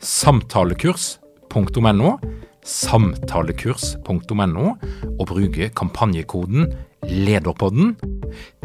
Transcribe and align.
samtalekurs.no, 0.00 2.14
samtalekurs.no, 2.64 4.66
og 5.18 5.26
bruke 5.28 5.68
kampanjekoden 5.76 6.72
LEDERPODDEN. 7.04 7.94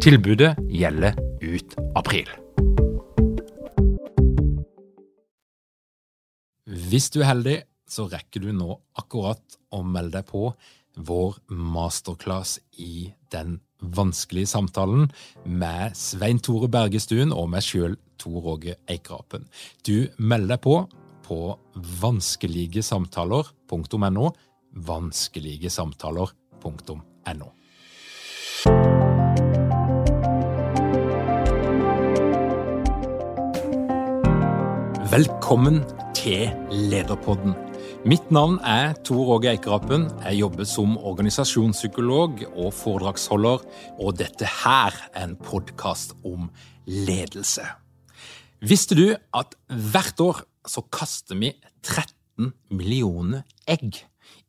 Tilbudet 0.01 0.55
gjelder 0.71 1.19
ut 1.43 1.75
april. 1.95 2.31
Hvis 6.65 7.11
du 7.13 7.21
er 7.21 7.31
heldig, 7.33 7.59
så 7.85 8.07
rekker 8.09 8.41
du 8.41 8.49
nå 8.55 8.79
akkurat 8.97 9.59
å 9.75 9.83
melde 9.85 10.21
deg 10.21 10.31
på 10.31 10.47
vår 10.95 11.37
masterclass 11.51 12.57
i 12.79 13.11
den 13.33 13.59
vanskelige 13.79 14.49
samtalen 14.49 15.09
med 15.43 15.95
Svein 15.99 16.39
Tore 16.39 16.69
Bergestuen 16.71 17.33
og 17.35 17.49
meg 17.51 17.65
sjøl, 17.65 17.97
Tor 18.17 18.47
Åge 18.55 18.77
Eikrapen. 18.89 19.43
Du 19.83 20.07
melder 20.17 20.55
deg 20.55 20.63
på 20.63 20.77
på 21.25 21.59
vanskeligesamtaler.no. 22.01 24.31
Vanskeligesamtaler.no. 24.75 27.49
Velkommen 35.15 35.83
til 36.17 36.49
Lederpodden. 36.71 37.53
Mitt 38.05 38.31
navn 38.33 38.57
er 38.61 38.93
Tor 39.05 39.37
Åge 39.37 39.49
Eikerapen. 39.53 40.09
Jeg 40.25 40.41
jobber 40.41 40.67
som 40.69 40.97
organisasjonspsykolog 40.97 42.43
og 42.51 42.73
foredragsholder, 42.75 43.63
og 43.97 44.17
dette 44.19 44.49
her 44.63 44.97
er 45.13 45.23
en 45.23 45.37
podkast 45.39 46.13
om 46.25 46.49
ledelse. 46.85 47.65
Visste 48.61 48.97
du 48.97 49.07
at 49.15 49.55
hvert 49.69 50.21
år 50.21 50.43
så 50.69 50.83
kaster 50.93 51.39
vi 51.39 51.53
13 51.85 52.51
millioner 52.73 53.45
egg. 53.69 54.01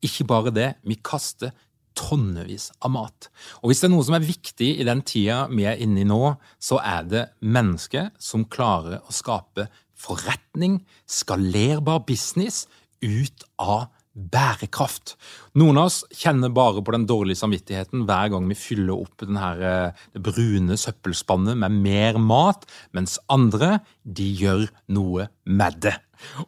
Ikke 0.03 0.27
bare 0.27 0.53
det, 0.53 0.69
vi 0.85 0.99
kaster 1.01 1.53
tonnevis 1.97 2.69
av 2.85 2.93
mat. 2.93 3.29
Og 3.61 3.71
hvis 3.71 3.81
det 3.81 3.89
er 3.89 3.93
noe 3.95 4.05
som 4.05 4.17
er 4.17 4.25
viktig 4.27 4.69
i 4.77 4.85
den 4.87 5.01
tida 5.07 5.45
vi 5.49 5.65
er 5.69 5.81
inne 5.81 6.03
i 6.03 6.07
nå, 6.07 6.35
så 6.61 6.79
er 6.83 7.07
det 7.09 7.27
mennesker 7.41 8.11
som 8.21 8.45
klarer 8.45 9.01
å 9.01 9.15
skape 9.15 9.67
forretning, 9.97 10.83
skalerbar 11.09 12.03
business, 12.05 12.65
ut 13.01 13.45
av 13.61 13.87
bærekraft. 14.17 15.13
Noen 15.61 15.77
av 15.77 15.91
oss 15.91 15.99
kjenner 16.17 16.49
bare 16.53 16.81
på 16.81 16.93
den 16.95 17.05
dårlige 17.09 17.37
samvittigheten 17.43 18.07
hver 18.09 18.31
gang 18.33 18.47
vi 18.49 18.57
fyller 18.57 18.95
opp 18.97 19.21
her, 19.21 19.61
eh, 19.61 19.91
det 20.13 20.23
brune 20.25 20.77
søppelspannet 20.77 21.57
med 21.57 21.71
mer 21.71 22.17
mat, 22.17 22.65
mens 22.93 23.19
andre 23.29 23.79
de 24.03 24.25
gjør 24.41 24.67
noe 24.89 25.29
med 25.45 25.81
det. 25.85 25.95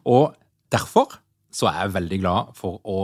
Og 0.04 0.36
derfor 0.74 1.20
så 1.54 1.70
er 1.72 1.80
jeg 1.84 1.96
veldig 1.96 2.20
glad 2.22 2.52
for 2.58 2.78
å 2.86 3.00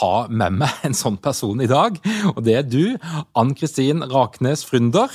ha 0.00 0.14
med 0.28 0.58
meg 0.60 0.84
en 0.86 0.96
sånn 0.96 1.16
person 1.22 1.62
i 1.64 1.70
dag. 1.70 1.96
Og 2.34 2.42
det 2.44 2.58
er 2.58 2.66
du, 2.68 2.96
Ann 3.38 3.54
Kristin 3.56 4.04
Raknes 4.12 4.66
Frynder. 4.68 5.12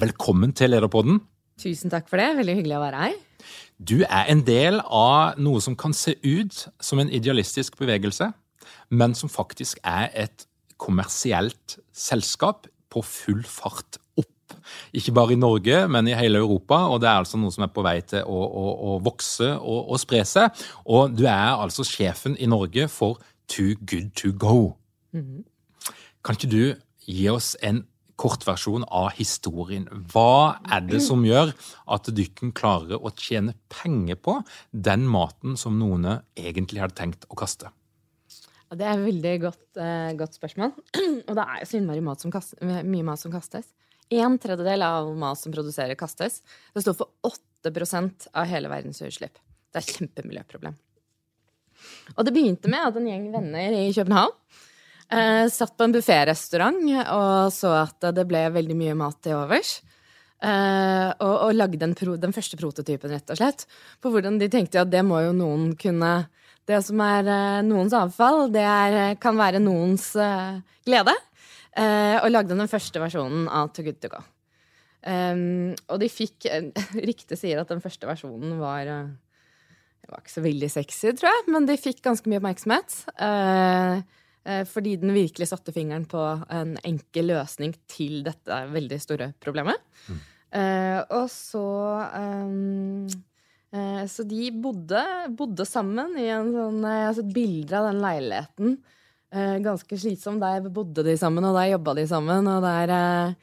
Velkommen 0.00 0.54
til 0.56 0.72
Lederpodden. 0.72 1.20
Tusen 1.60 1.92
takk 1.92 2.08
for 2.10 2.20
det. 2.20 2.30
Veldig 2.40 2.56
hyggelig 2.62 2.78
å 2.78 2.84
være 2.86 3.02
her. 3.04 3.18
Du 3.82 3.98
er 4.06 4.30
en 4.30 4.44
del 4.46 4.80
av 4.86 5.40
noe 5.42 5.60
som 5.62 5.76
kan 5.78 5.94
se 5.96 6.14
ut 6.22 6.64
som 6.80 7.02
en 7.02 7.10
idealistisk 7.12 7.76
bevegelse, 7.80 8.30
men 8.94 9.16
som 9.18 9.32
faktisk 9.32 9.82
er 9.84 10.08
et 10.14 10.46
kommersielt 10.80 11.76
selskap 11.94 12.68
på 12.92 13.02
full 13.06 13.42
fart 13.48 14.01
ikke 14.92 15.14
bare 15.16 15.34
i 15.34 15.40
Norge, 15.40 15.82
men 15.88 16.08
i 16.08 16.16
hele 16.16 16.42
Europa. 16.42 16.82
Og 16.92 17.00
det 17.02 17.10
er 17.10 17.22
altså 17.22 17.40
noe 17.40 17.54
som 17.54 17.66
er 17.66 17.72
på 17.74 17.84
vei 17.86 17.98
til 18.06 18.24
å, 18.24 18.40
å, 18.42 18.66
å 18.92 18.98
vokse 19.04 19.50
og, 19.58 19.92
å 19.92 20.00
spre 20.00 20.24
seg. 20.28 20.64
Og 20.86 21.14
du 21.16 21.24
er 21.26 21.54
altså 21.54 21.86
sjefen 21.86 22.36
i 22.38 22.50
Norge 22.50 22.88
for 22.92 23.22
Too 23.52 23.76
Good 23.80 24.14
To 24.22 24.32
Go. 24.32 24.76
Mm 25.12 25.22
-hmm. 25.22 25.42
Kan 26.24 26.36
ikke 26.38 26.50
du 26.50 26.74
gi 27.06 27.28
oss 27.28 27.56
en 27.62 27.86
kortversjon 28.16 28.84
av 28.88 29.10
historien? 29.16 29.88
Hva 30.12 30.58
er 30.70 30.80
det 30.80 31.02
som 31.02 31.24
gjør 31.24 31.52
at 31.86 32.10
dere 32.14 32.52
klarer 32.54 32.98
å 33.02 33.10
tjene 33.10 33.54
penger 33.68 34.14
på 34.14 34.42
den 34.70 35.06
maten 35.08 35.56
som 35.56 35.78
noen 35.78 36.22
egentlig 36.36 36.80
hadde 36.80 36.94
tenkt 36.94 37.26
å 37.28 37.34
kaste? 37.34 37.72
Det 38.72 38.86
er 38.88 38.96
et 38.96 39.04
veldig 39.04 39.32
godt, 39.42 39.64
uh, 39.76 40.12
godt 40.16 40.38
spørsmål. 40.38 40.70
Og 41.28 41.34
det 41.36 41.44
er 41.44 41.58
jo 41.60 41.68
så 41.68 41.80
mye 41.84 42.04
mat 42.06 42.22
som 43.20 43.32
kastes. 43.34 43.66
En 44.12 44.36
tredjedel 44.40 44.84
av 44.84 45.08
mat 45.16 45.40
som 45.40 45.54
produserer, 45.54 45.96
kastes. 45.98 46.40
Det 46.74 46.84
står 46.84 46.98
for 46.98 47.32
8% 47.64 48.28
av 48.32 48.48
hele 48.50 48.70
verdens 48.72 49.00
utslipp. 49.04 49.38
Det 49.72 49.80
er 49.80 49.86
et 49.86 49.96
kjempemiljøproblem. 50.00 50.76
Og 52.16 52.26
det 52.26 52.34
begynte 52.34 52.70
med 52.70 52.90
at 52.90 52.98
en 52.98 53.08
gjeng 53.08 53.30
venner 53.32 53.74
i 53.74 53.88
København 53.94 54.34
eh, 55.12 55.46
satt 55.52 55.74
på 55.76 55.86
en 55.86 55.94
bufférestaurant 55.94 56.82
og 57.14 57.54
så 57.54 57.72
at 57.80 58.12
det 58.14 58.26
ble 58.28 58.44
veldig 58.54 58.76
mye 58.78 58.98
mat 58.98 59.18
til 59.24 59.38
overs. 59.38 59.80
Eh, 60.42 61.08
og, 61.22 61.34
og, 61.46 61.50
lagde 61.54 61.88
pro, 61.98 62.16
den 62.18 62.34
første 62.34 62.58
prototypen, 62.58 63.12
rett 63.14 63.30
og 63.30 63.38
slett. 63.38 63.66
På 64.02 64.10
hvordan 64.10 64.40
de 64.40 64.50
tenkte 64.50 64.82
at 64.82 64.90
det 64.90 65.04
må 65.06 65.22
jo 65.22 65.34
noen 65.36 65.72
kunne 65.78 66.14
Det 66.66 66.78
som 66.86 67.00
er 67.02 67.26
eh, 67.26 67.62
noens 67.66 67.94
avfall, 67.94 68.44
det 68.54 68.62
er, 68.62 69.16
kan 69.18 69.34
være 69.34 69.58
noens 69.58 70.12
eh, 70.14 70.60
glede. 70.86 71.14
Uh, 71.72 72.20
og 72.20 72.32
lagde 72.34 72.52
den 72.52 72.68
første 72.68 73.00
versjonen 73.00 73.46
av 73.48 73.70
To 73.72 73.84
Good 73.86 74.02
To 74.04 74.10
Go. 74.12 74.20
Um, 75.02 75.72
og 75.90 75.98
de 75.98 76.06
fikk 76.12 76.46
Ryktet 77.08 77.40
sier 77.40 77.58
at 77.58 77.70
den 77.72 77.80
første 77.82 78.06
versjonen 78.06 78.52
var 78.60 78.86
Det 78.86 80.12
var 80.12 80.20
ikke 80.20 80.34
så 80.34 80.44
veldig 80.44 80.68
sexy, 80.70 81.14
tror 81.18 81.32
jeg, 81.32 81.46
men 81.50 81.66
de 81.66 81.78
fikk 81.80 82.04
ganske 82.04 82.28
mye 82.30 82.42
oppmerksomhet. 82.42 82.98
Uh, 83.16 84.02
fordi 84.68 84.96
den 84.98 85.14
virkelig 85.14 85.46
satte 85.52 85.70
fingeren 85.70 86.04
på 86.10 86.20
en 86.50 86.74
enkel 86.82 87.28
løsning 87.30 87.76
til 87.86 88.24
dette 88.26 88.56
veldig 88.72 88.98
store 88.98 89.28
problemet. 89.38 89.78
Mm. 90.10 90.18
og 91.14 91.28
så 91.30 91.62
um, 92.10 93.06
Så 94.10 94.26
de 94.26 94.48
bodde, 94.50 95.04
bodde, 95.38 95.64
sammen 95.64 96.18
i 96.18 96.26
en 96.34 96.50
sånn 96.52 96.82
Jeg 96.82 97.06
har 97.06 97.14
sett 97.20 97.30
bilder 97.36 97.78
av 97.78 97.86
den 97.86 98.02
leiligheten 98.02 98.74
eh, 98.74 99.01
ganske 99.32 99.96
slitsom. 99.96 100.40
Der 100.42 100.68
bodde 100.68 101.04
de 101.06 101.16
sammen, 101.16 101.44
og 101.48 101.56
der 101.56 101.72
jobba 101.72 101.94
de 101.96 102.06
sammen. 102.08 102.48
Og 102.52 102.64
der 102.64 102.92
eh, 102.96 103.36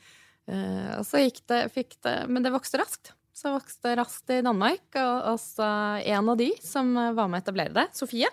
eh, 0.53 0.91
Og 0.99 1.05
så 1.07 1.23
gikk 1.23 1.41
det, 1.49 1.63
fikk 1.73 1.97
det 2.05 2.17
Men 2.29 2.45
det 2.45 2.53
vokste 2.53 2.81
raskt. 2.81 3.13
Så 3.33 3.53
vokste 3.55 3.95
raskt 3.97 4.29
i 4.35 4.41
Danmark. 4.45 4.85
Og, 4.95 5.15
og 5.33 5.39
så 5.41 5.69
en 6.03 6.29
av 6.29 6.37
de 6.37 6.51
som 6.61 6.93
var 6.93 7.27
med 7.27 7.39
å 7.39 7.43
etablere 7.43 7.73
det, 7.73 7.87
Sofie, 7.97 8.29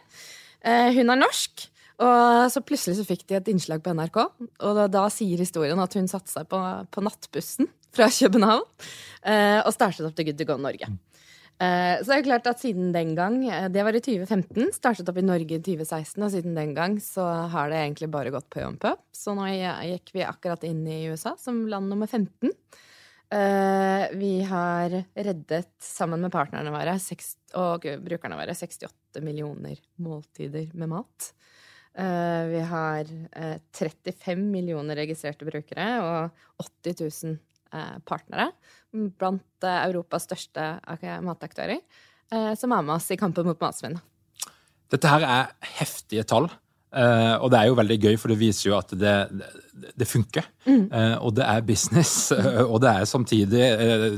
eh, 0.60 0.90
hun 0.96 1.14
er 1.14 1.22
norsk. 1.22 1.68
Og 1.96 2.50
så 2.52 2.60
plutselig 2.60 2.98
så 2.98 3.06
fikk 3.08 3.24
de 3.24 3.38
et 3.38 3.48
innslag 3.48 3.80
på 3.80 3.94
NRK, 3.96 4.18
og 4.20 4.72
da, 4.76 4.84
da 4.92 5.06
sier 5.12 5.40
historien 5.40 5.80
at 5.80 5.94
hun 5.96 6.10
satte 6.10 6.28
seg 6.28 6.44
på, 6.50 6.58
på 6.92 7.04
nattbussen 7.04 7.70
fra 7.96 8.10
København 8.12 8.66
eh, 9.24 9.62
og 9.62 9.72
startet 9.72 10.04
opp 10.04 10.16
til 10.18 10.28
Good 10.28 10.42
to 10.42 10.48
Go 10.50 10.58
Norge. 10.60 10.90
Uh, 11.56 12.02
så 12.02 12.10
det 12.10 12.14
er 12.14 12.20
jo 12.20 12.26
klart 12.26 12.48
at 12.50 12.60
siden 12.60 12.90
den 12.92 13.14
gang, 13.16 13.38
uh, 13.48 13.68
det 13.72 13.84
var 13.86 13.96
i 13.96 14.02
2015, 14.04 14.74
startet 14.76 15.08
opp 15.08 15.16
i 15.16 15.24
Norge 15.24 15.56
i 15.56 15.62
2016, 15.64 16.20
og 16.20 16.32
siden 16.34 16.58
den 16.58 16.74
gang 16.76 16.98
så 17.00 17.24
har 17.52 17.72
det 17.72 17.78
egentlig 17.80 18.10
bare 18.12 18.32
gått 18.34 18.50
på 18.52 18.60
jump 18.60 18.84
up. 18.84 19.06
Så 19.16 19.32
nå 19.36 19.48
gikk 19.48 20.12
vi 20.12 20.26
akkurat 20.26 20.66
inn 20.68 20.82
i 20.84 21.06
USA 21.08 21.32
som 21.40 21.64
land 21.70 21.88
nummer 21.88 22.10
15. 22.10 22.52
Uh, 23.32 23.38
eh, 23.40 24.04
vi 24.20 24.34
har 24.46 24.92
reddet, 25.16 25.72
sammen 25.82 26.20
med 26.22 26.34
partnerne 26.34 26.70
våre 26.70 26.98
og 27.58 27.88
brukerne 28.04 28.36
våre, 28.38 28.54
68 28.54 29.24
millioner 29.24 29.80
måltider 29.96 30.68
med 30.76 30.92
mat. 30.92 31.32
Eh, 31.96 32.44
vi 32.52 32.60
har 32.60 33.08
35 33.72 34.44
millioner 34.52 35.00
registrerte 35.00 35.48
brukere 35.48 35.88
og 36.04 36.66
80 36.84 37.00
000 37.24 37.38
partnere 38.06 38.50
blant 38.92 39.66
Europas 39.66 40.26
største 40.28 40.66
mataktører, 41.26 41.80
som 42.56 42.72
er 42.72 42.84
med 42.86 42.94
oss 42.96 43.10
i 43.12 43.18
kampen 43.20 43.46
mot 43.48 43.60
matsvinn. 43.60 43.98
Dette 44.92 45.10
her 45.10 45.26
er 45.26 45.50
heftige 45.80 46.24
tall. 46.28 46.46
Uh, 46.94 47.34
og 47.42 47.50
det 47.50 47.58
er 47.58 47.68
jo 47.68 47.76
veldig 47.76 47.96
gøy, 47.98 48.14
for 48.16 48.30
det 48.30 48.38
viser 48.40 48.70
jo 48.70 48.76
at 48.78 48.92
det, 48.96 49.14
det, 49.34 49.90
det 50.00 50.06
funker. 50.08 50.46
Mm. 50.64 50.86
Uh, 50.88 51.16
og 51.26 51.34
det 51.36 51.44
er 51.44 51.64
business, 51.66 52.30
uh, 52.32 52.62
og 52.72 52.78
det 52.84 52.92
er 52.92 53.08
samtidig 53.10 53.70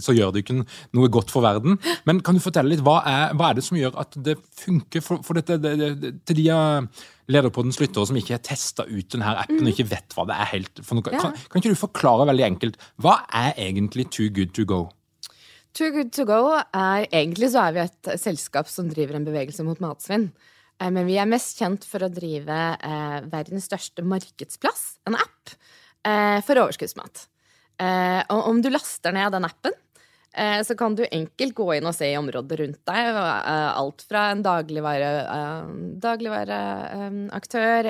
så 0.04 0.14
gjør 0.14 0.34
det 0.34 0.44
ikke 0.44 0.60
noe 0.60 1.08
godt 1.12 1.32
for 1.32 1.42
verden. 1.42 1.78
Men 2.06 2.20
kan 2.24 2.36
du 2.36 2.42
fortelle 2.44 2.70
litt, 2.74 2.84
hva 2.86 3.00
er, 3.08 3.32
hva 3.38 3.50
er 3.50 3.58
det 3.58 3.64
som 3.66 3.78
gjør 3.80 3.96
at 4.04 4.18
det 4.22 4.36
funker 4.60 5.02
for, 5.04 5.24
for 5.26 5.40
dette, 5.40 5.56
det, 5.64 6.12
til 6.28 6.42
de 6.42 6.46
Lederpoddens 7.28 7.80
lyttere 7.80 8.08
som 8.08 8.20
ikke 8.20 8.36
har 8.36 8.44
testa 8.44 8.86
ut 8.88 9.08
denne 9.12 9.32
appen 9.32 9.58
mm. 9.58 9.66
og 9.66 9.72
ikke 9.72 9.88
vet 9.90 10.14
hva 10.16 10.26
det 10.28 10.36
er 10.36 10.52
helt 10.52 10.84
for 10.84 11.00
noe? 11.00 11.14
Ja. 11.16 11.24
Kan, 11.24 11.34
kan, 11.48 11.62
ikke 11.62 11.72
du 11.74 11.80
forklare 11.80 12.28
veldig 12.30 12.46
enkelt, 12.52 12.78
hva 13.02 13.18
er 13.32 13.56
egentlig 13.56 14.06
Too 14.14 14.28
Good 14.34 14.54
To 14.60 14.68
Go? 14.68 14.84
Too 15.76 15.90
Good 15.94 16.12
To 16.16 16.28
Go 16.28 16.42
er 16.54 17.08
egentlig 17.08 17.50
så 17.56 17.66
er 17.66 17.74
vi 17.74 17.82
et 17.88 18.12
selskap 18.20 18.70
som 18.70 18.88
driver 18.92 19.18
en 19.18 19.26
bevegelse 19.26 19.66
mot 19.66 19.80
matsvinn. 19.82 20.30
Eh, 20.78 20.90
men 20.94 21.06
vi 21.08 21.18
er 21.18 21.28
mest 21.30 21.58
kjent 21.58 21.86
for 21.88 22.04
å 22.04 22.12
drive 22.12 22.60
eh, 22.76 23.18
verdens 23.30 23.68
største 23.70 24.04
markedsplass, 24.06 24.98
en 25.08 25.18
app, 25.18 25.56
eh, 26.06 26.38
for 26.46 26.64
overskuddsmat. 26.64 27.26
Og 27.78 28.40
om 28.50 28.58
du 28.58 28.72
laster 28.72 29.14
ned 29.14 29.30
den 29.30 29.44
appen, 29.46 29.74
så 30.66 30.74
kan 30.74 30.96
du 30.98 31.04
enkelt 31.06 31.54
gå 31.54 31.66
inn 31.76 31.86
og 31.86 31.94
se 31.94 32.08
i 32.10 32.16
området 32.18 32.56
rundt 32.58 32.80
deg. 32.90 33.18
Alt 33.78 34.02
fra 34.02 34.24
en 34.32 34.42
dagligvareaktør 34.42 36.02
dagligvare, 36.02 36.56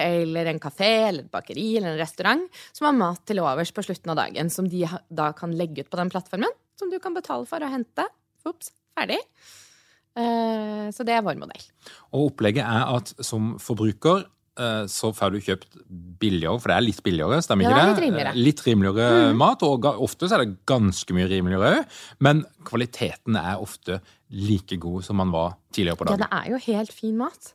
eller 0.04 0.50
en 0.52 0.60
kafé 0.60 0.90
eller 1.06 1.24
et 1.24 1.32
bakeri 1.32 1.64
eller 1.78 1.94
en 1.94 2.02
restaurant 2.02 2.44
som 2.68 2.90
har 2.90 2.98
mat 3.00 3.24
til 3.24 3.40
overs 3.40 3.72
på 3.72 3.86
slutten 3.88 4.12
av 4.12 4.20
dagen, 4.20 4.52
som 4.52 4.68
de 4.68 4.84
da 5.08 5.30
kan 5.40 5.56
legge 5.56 5.86
ut 5.86 5.88
på 5.88 6.02
den 6.02 6.12
plattformen, 6.12 6.52
som 6.76 6.92
du 6.92 7.00
kan 7.00 7.16
betale 7.16 7.48
for 7.48 7.64
å 7.64 7.72
hente. 7.72 8.04
Ops, 8.44 8.74
ferdig. 8.92 9.22
Eh, 10.16 10.88
så 10.94 11.06
det 11.06 11.14
er 11.16 11.24
vår 11.26 11.38
modell. 11.40 11.68
Og 12.16 12.32
opplegget 12.32 12.64
er 12.64 12.96
at 12.96 13.12
som 13.24 13.56
forbruker 13.62 14.24
eh, 14.58 14.84
så 14.90 15.12
får 15.14 15.34
du 15.34 15.40
kjøpt 15.44 15.78
billigere, 16.22 16.56
for 16.58 16.72
det 16.72 16.78
er 16.78 16.86
litt 16.86 17.02
billigere, 17.06 17.40
stemmer 17.44 17.68
ikke 17.68 17.76
det? 17.78 17.90
Litt 17.90 18.02
rimeligere, 18.06 18.32
litt 18.48 18.64
rimeligere 18.66 19.28
mm. 19.28 19.38
mat, 19.42 19.66
og 19.66 19.90
ofte 19.94 20.30
er 20.30 20.44
det 20.44 20.56
ganske 20.68 21.16
mye 21.16 21.28
rimeligere 21.30 21.74
òg. 21.76 22.00
Men 22.24 22.42
kvaliteten 22.68 23.38
er 23.40 23.62
ofte 23.62 24.00
like 24.34 24.80
god 24.80 25.06
som 25.06 25.20
man 25.20 25.32
var 25.34 25.56
tidligere 25.72 26.00
på 26.00 26.08
dagen. 26.08 26.24
Ja, 26.24 26.26
det 26.26 26.40
er 26.40 26.52
jo 26.54 26.64
helt 26.66 26.92
fin 26.96 27.16
mat. 27.20 27.54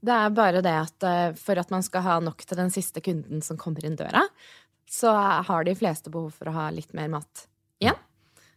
Det 0.00 0.16
er 0.16 0.32
bare 0.32 0.62
det 0.64 0.72
at 0.72 1.06
eh, 1.06 1.26
for 1.36 1.60
at 1.60 1.72
man 1.72 1.84
skal 1.84 2.04
ha 2.06 2.18
nok 2.24 2.42
til 2.46 2.58
den 2.58 2.72
siste 2.72 3.02
kunden 3.04 3.44
som 3.44 3.60
kommer 3.60 3.84
inn 3.84 3.98
døra, 4.00 4.24
så 4.90 5.12
har 5.46 5.66
de 5.66 5.76
fleste 5.78 6.10
behov 6.10 6.32
for 6.34 6.50
å 6.50 6.54
ha 6.56 6.70
litt 6.74 6.94
mer 6.96 7.10
mat 7.12 7.44
igjen. 7.82 7.98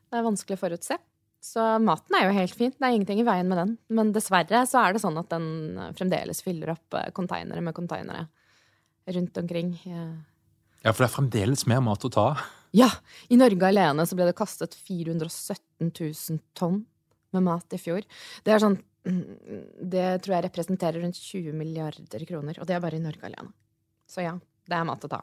Det 0.09 0.17
er 0.17 0.25
vanskelig 0.25 0.57
å 0.57 0.61
forutse. 0.61 0.97
Så 1.43 1.63
maten 1.83 2.15
er 2.15 2.29
jo 2.29 2.35
helt 2.37 2.55
fint. 2.55 2.75
Det 2.79 2.87
er 2.87 2.95
ingenting 2.95 3.19
i 3.19 3.27
veien 3.27 3.49
med 3.49 3.59
den. 3.59 3.73
Men 3.91 4.13
dessverre 4.15 4.63
så 4.69 4.79
er 4.79 4.95
det 4.95 5.01
sånn 5.03 5.19
at 5.19 5.27
den 5.33 5.79
fremdeles 5.97 6.39
fyller 6.45 6.71
opp 6.77 6.95
konteinere 7.17 7.59
eh, 7.59 7.65
med 7.65 7.75
konteinere 7.75 8.27
rundt 9.11 9.39
omkring. 9.41 9.73
Ja, 9.83 10.93
for 10.93 11.03
det 11.03 11.09
er 11.09 11.15
fremdeles 11.17 11.65
mer 11.67 11.83
mat 11.83 12.05
å 12.07 12.11
ta? 12.13 12.27
Ja. 12.75 12.87
I 13.27 13.39
Norge 13.39 13.67
alene 13.67 14.05
så 14.07 14.15
ble 14.15 14.29
det 14.29 14.37
kastet 14.39 14.77
417 14.87 15.91
000 15.91 16.39
tonn 16.55 16.85
med 17.35 17.45
mat 17.45 17.75
i 17.75 17.81
fjor. 17.81 18.07
Det 18.45 18.55
er 18.55 18.63
sånn 18.63 18.79
Det 19.03 20.07
tror 20.23 20.37
jeg 20.37 20.45
representerer 20.45 21.03
rundt 21.03 21.19
20 21.19 21.59
milliarder 21.59 22.23
kroner. 22.29 22.55
Og 22.63 22.69
det 22.69 22.77
er 22.77 22.83
bare 22.85 22.95
i 22.95 23.03
Norge 23.03 23.27
alene. 23.27 23.51
Så 24.07 24.23
ja, 24.23 24.37
det 24.39 24.79
er 24.79 24.87
mat 24.87 25.03
å 25.03 25.11
ta. 25.11 25.19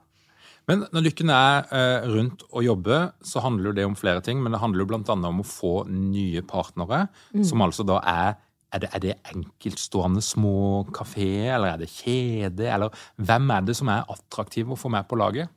Men 0.70 0.84
når 0.94 1.02
lykken 1.08 1.32
er 1.34 1.64
eh, 1.75 2.05
rundt 2.06 2.44
å 2.55 2.62
jobbe, 2.62 3.00
så 3.26 3.43
handler 3.43 3.75
det 3.75 3.88
om 3.88 3.96
flere 3.99 4.22
ting. 4.22 4.38
Men 4.43 4.55
det 4.55 4.61
handler 4.62 4.87
bl.a. 4.87 5.02
om 5.02 5.43
å 5.43 5.46
få 5.46 5.75
nye 5.90 6.44
partnere, 6.46 7.08
mm. 7.34 7.43
som 7.49 7.67
altså 7.67 7.87
da 7.88 7.99
er 8.06 8.38
er 8.70 8.84
det, 8.84 8.88
er 8.94 9.02
det 9.02 9.14
enkeltstående 9.32 10.20
små 10.22 10.84
kafeer, 10.94 11.56
eller 11.56 11.72
er 11.72 11.81
det 11.81 11.88
kjede? 11.90 12.69
Eller 12.70 13.00
hvem 13.19 13.49
er 13.50 13.64
det 13.67 13.75
som 13.75 13.88
er 13.90 14.06
attraktive 14.14 14.76
å 14.76 14.78
få 14.78 14.93
med 14.94 15.08
på 15.11 15.19
laget? 15.19 15.50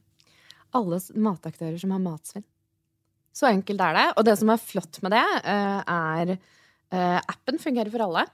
Alle 0.73 0.97
mataktører 1.21 1.77
som 1.77 1.93
har 1.93 2.01
matsvinn. 2.01 2.45
Så 3.29 3.45
enkelt 3.51 3.83
er 3.85 3.99
det. 3.99 4.07
Og 4.17 4.25
det 4.25 4.33
som 4.39 4.49
er 4.49 4.65
flott 4.65 4.97
med 5.05 5.13
det, 5.13 5.21
eh, 5.45 5.93
er 5.93 6.33
eh, 6.33 7.19
appen 7.21 7.61
fungerer 7.61 7.93
for 7.93 8.07
alle. 8.07 8.25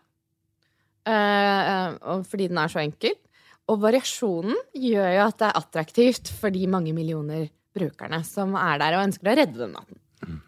Fordi 2.29 2.47
den 2.47 2.59
er 2.61 2.71
så 2.71 2.79
enkel. 2.79 3.19
Og 3.69 3.80
variasjonen 3.83 4.57
gjør 4.74 5.10
jo 5.13 5.24
at 5.27 5.39
det 5.39 5.48
er 5.48 5.60
attraktivt 5.62 6.31
for 6.39 6.54
de 6.54 6.66
mange 6.71 6.94
millioner 6.95 7.48
brukerne 7.75 8.24
som 8.25 8.56
er 8.57 8.80
der 8.81 8.98
og 8.98 9.06
ønsker 9.07 9.30
å 9.30 9.36
redde 9.38 9.62
den 9.62 9.75
maten. 9.75 10.00
Mm. 10.25 10.39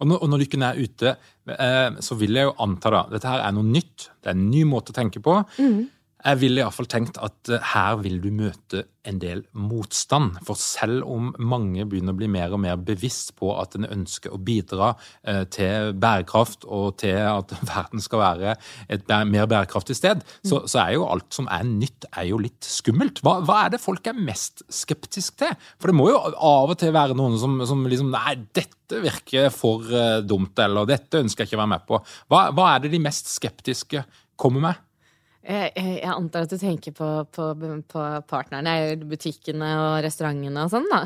Og 0.00 0.08
når, 0.08 0.22
og 0.24 0.32
når 0.32 0.42
lykken 0.42 0.64
er 0.66 0.80
ute, 0.80 1.14
eh, 1.54 2.00
så 2.04 2.16
vil 2.18 2.40
jeg 2.40 2.48
jo 2.48 2.56
anta 2.64 2.92
da, 2.94 3.04
dette 3.12 3.30
her 3.30 3.44
er 3.44 3.54
noe 3.54 3.68
nytt. 3.68 4.08
Det 4.16 4.32
er 4.32 4.38
en 4.38 4.48
ny 4.50 4.64
måte 4.68 4.94
å 4.94 4.96
tenke 4.96 5.22
på. 5.24 5.36
Mm. 5.60 5.82
Jeg 6.18 6.40
ville 6.40 6.62
iallfall 6.64 6.88
tenkt 6.90 7.18
at 7.22 7.50
eh, 7.52 7.62
her 7.74 7.98
vil 8.02 8.18
du 8.22 8.30
møte 8.34 8.82
en 9.08 9.20
del 9.22 9.44
motstand. 9.56 10.40
For 10.44 10.58
selv 10.58 11.06
om 11.08 11.30
mange 11.38 11.86
begynner 11.88 12.12
å 12.12 12.18
bli 12.18 12.28
mer 12.30 12.52
og 12.52 12.60
mer 12.64 12.78
bevisst 12.82 13.34
på 13.38 13.52
at 13.56 13.76
en 13.78 13.86
ønsker 13.86 14.34
å 14.34 14.40
bidra 14.42 14.90
eh, 15.22 15.44
til 15.54 15.92
bærekraft 15.94 16.66
og 16.66 16.98
til 17.04 17.20
at 17.22 17.54
verden 17.70 18.02
skal 18.02 18.22
være 18.24 18.56
et 18.90 19.06
mer 19.30 19.46
bærekraftig 19.50 19.96
sted, 19.98 20.24
så, 20.42 20.64
så 20.66 20.82
er 20.82 20.96
jo 20.96 21.06
alt 21.06 21.30
som 21.38 21.48
er 21.54 21.62
nytt, 21.68 22.08
er 22.10 22.28
jo 22.32 22.40
litt 22.42 22.66
skummelt. 22.66 23.22
Hva, 23.22 23.38
hva, 23.46 23.62
er 23.64 23.76
det 23.76 23.82
folk 23.82 24.10
er 24.10 24.18
mest 24.18 24.66
skeptiske 24.74 25.38
til? 25.38 25.54
For 25.78 25.92
det 25.92 25.98
må 26.00 26.10
jo 26.10 26.18
av 26.18 26.74
og 26.74 26.76
til 26.80 26.92
være 26.94 27.16
noen 27.18 27.38
som, 27.40 27.60
som 27.68 27.86
liksom 27.86 28.10
Nei, 28.10 28.34
dette 28.56 29.02
virker 29.04 29.50
for 29.52 29.84
uh, 29.92 30.18
dumt, 30.24 30.58
eller 30.64 30.88
dette 30.88 31.20
ønsker 31.20 31.44
jeg 31.44 31.52
ikke 31.52 31.58
å 31.58 31.62
være 31.62 31.74
med 31.76 31.86
på. 31.86 32.00
Hva, 32.32 32.48
hva 32.56 32.70
er 32.72 32.84
det 32.84 32.92
de 32.94 33.02
mest 33.04 33.28
skeptiske 33.30 34.02
kommer 34.40 34.64
med? 34.64 34.84
Jeg, 35.46 35.72
jeg, 35.78 36.10
antar 36.10 36.44
at 36.44 36.52
du 36.52 36.58
tenker 36.60 36.92
på, 36.96 37.08
på, 37.32 37.50
på 37.88 38.06
partnerne, 38.28 38.72
butikkene 39.08 39.68
og 39.80 40.00
restaurantene 40.04 40.64
og 40.66 40.72
sånn, 40.72 40.88
da. 40.90 41.02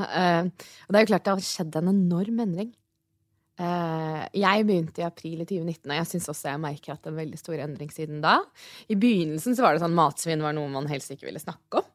Og 0.48 0.94
det 0.94 0.98
er 0.98 1.04
jo 1.04 1.10
klart 1.12 1.26
det 1.26 1.34
har 1.34 1.44
skjedd 1.46 1.76
en 1.78 1.92
enorm 1.92 2.40
endring. 2.46 2.72
Jeg 3.62 4.66
begynte 4.66 5.02
i 5.02 5.06
april 5.06 5.44
i 5.44 5.46
2019, 5.46 5.84
og 5.84 5.96
jeg 5.98 6.08
syns 6.08 6.30
også 6.32 6.48
jeg 6.54 6.62
merker 6.64 6.94
at 6.94 7.02
det 7.04 7.10
er 7.10 7.14
en 7.14 7.20
veldig 7.20 7.38
stor 7.38 7.60
endring 7.62 7.92
siden 7.92 8.22
da. 8.24 8.38
I 8.88 8.96
begynnelsen 8.98 9.54
så 9.54 9.66
var 9.66 9.76
det 9.76 9.84
sånn 9.84 9.98
matsvinn 9.98 10.42
var 10.42 10.56
noe 10.56 10.72
man 10.72 10.88
helst 10.90 11.12
ikke 11.14 11.28
ville 11.28 11.42
snakke 11.42 11.82
om. 11.82 11.91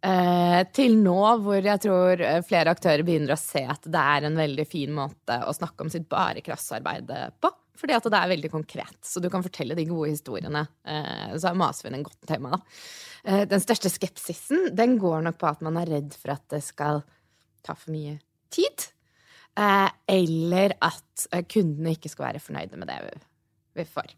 Uh, 0.00 0.62
til 0.72 0.94
nå 0.96 1.18
hvor 1.44 1.60
jeg 1.60 1.82
tror 1.84 2.22
flere 2.48 2.72
aktører 2.72 3.04
begynner 3.04 3.34
å 3.34 3.40
se 3.40 3.60
at 3.68 3.84
det 3.84 4.04
er 4.14 4.24
en 4.24 4.38
veldig 4.38 4.64
fin 4.64 4.94
måte 4.96 5.36
å 5.44 5.52
snakke 5.52 5.84
om 5.84 5.92
sitt 5.92 6.08
bærekraftsarbeid 6.08 7.12
på. 7.40 7.52
Fordi 7.80 7.96
at 7.96 8.08
det 8.12 8.18
er 8.18 8.32
veldig 8.34 8.50
konkret, 8.52 8.98
så 9.06 9.22
du 9.22 9.30
kan 9.32 9.44
fortelle 9.44 9.76
de 9.78 9.86
gode 9.88 10.12
historiene. 10.12 10.66
Eh, 10.84 11.32
så 11.40 11.50
er 11.50 11.58
Masvin 11.58 11.96
en 11.96 12.04
godt 12.04 12.28
tema, 12.28 12.52
da. 12.52 12.60
Eh, 13.24 13.44
den 13.48 13.62
største 13.62 13.92
skepsisen 13.92 14.74
den 14.76 14.98
går 15.00 15.24
nok 15.24 15.38
på 15.40 15.48
at 15.48 15.64
man 15.64 15.78
er 15.80 15.88
redd 15.94 16.16
for 16.16 16.34
at 16.34 16.44
det 16.52 16.60
skal 16.66 17.02
ta 17.64 17.76
for 17.76 17.94
mye 17.94 18.18
tid. 18.52 18.90
Eh, 19.56 19.88
eller 20.12 20.76
at 20.84 21.26
kundene 21.48 21.96
ikke 21.96 22.12
skal 22.12 22.28
være 22.28 22.44
fornøyde 22.44 22.80
med 22.80 22.92
det 22.92 23.00
vi 23.78 23.88
får. 23.88 24.12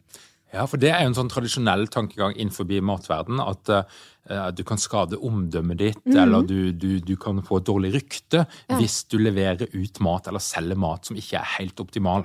Ja, 0.53 0.67
for 0.69 0.81
det 0.81 0.91
er 0.93 1.01
jo 1.01 1.11
en 1.11 1.17
sånn 1.17 1.31
tradisjonell 1.33 1.87
tankegang 1.93 2.35
innenfor 2.37 2.69
matverden 2.85 3.41
at 3.41 3.71
uh, 3.73 4.51
du 4.53 4.61
kan 4.69 4.81
skade 4.81 5.17
omdømmet 5.17 5.79
ditt, 5.79 6.05
mm 6.05 6.13
-hmm. 6.13 6.23
eller 6.23 6.43
du, 6.43 6.73
du, 6.73 6.99
du, 7.01 7.17
kan 7.17 7.43
få 7.43 7.59
et 7.59 7.67
dårlig 7.67 7.95
rykte 7.95 8.45
ja. 8.69 8.77
hvis 8.77 9.05
du 9.09 9.19
leverer 9.19 9.67
ut 9.73 10.01
mat 10.01 10.29
eller 10.29 10.41
selger 10.41 10.77
mat 10.77 11.07
som 11.07 11.17
ikke 11.17 11.39
er 11.39 11.57
helt 11.59 11.81
optimal. 11.81 12.25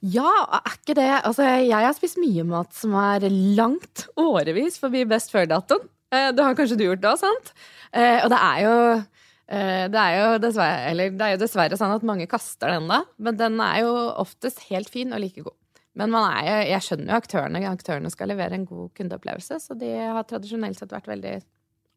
Ja, 0.00 0.30
er 0.64 0.78
ikke 0.78 0.94
det 0.94 1.10
Altså, 1.24 1.42
jeg 1.42 1.84
har 1.86 1.92
spist 1.92 2.18
mye 2.18 2.44
mat 2.44 2.72
som 2.72 2.94
er 2.94 3.28
langt, 3.28 4.08
årevis, 4.16 4.78
forbi 4.78 5.04
best 5.04 5.30
før-datoen. 5.30 5.88
Eh, 6.14 6.32
det 6.32 6.44
har 6.44 6.54
kanskje 6.54 6.78
du 6.78 6.84
gjort 6.84 7.02
da, 7.02 7.16
sant? 7.16 7.52
Eh, 7.92 8.24
og 8.24 8.30
det 8.30 8.38
er 8.38 8.60
jo 8.64 9.02
det 9.48 9.96
er, 9.96 10.12
jo 10.12 10.38
dessverre, 10.38 10.90
eller 10.90 11.10
det 11.10 11.24
er 11.24 11.30
jo 11.32 11.40
dessverre 11.40 11.76
sånn 11.76 11.94
at 11.94 12.02
mange 12.04 12.26
kaster 12.28 12.68
den 12.68 12.86
da, 12.86 12.98
men 13.16 13.36
den 13.36 13.58
er 13.60 13.80
jo 13.80 13.94
oftest 14.20 14.60
helt 14.68 14.90
fin 14.90 15.12
og 15.12 15.20
like 15.20 15.40
god. 15.40 15.56
Men 15.98 16.14
er, 16.14 16.64
jeg 16.68 16.84
skjønner 16.86 17.10
jo 17.10 17.18
aktørene. 17.18 17.62
Aktørene 17.72 18.10
skal 18.14 18.30
levere 18.30 18.54
en 18.58 18.66
god 18.68 18.92
kundeopplevelse, 18.98 19.58
så 19.64 19.76
de 19.78 19.90
har 19.98 20.26
tradisjonelt 20.28 20.78
sett 20.78 20.94
vært 20.94 21.10
veldig, 21.10 21.36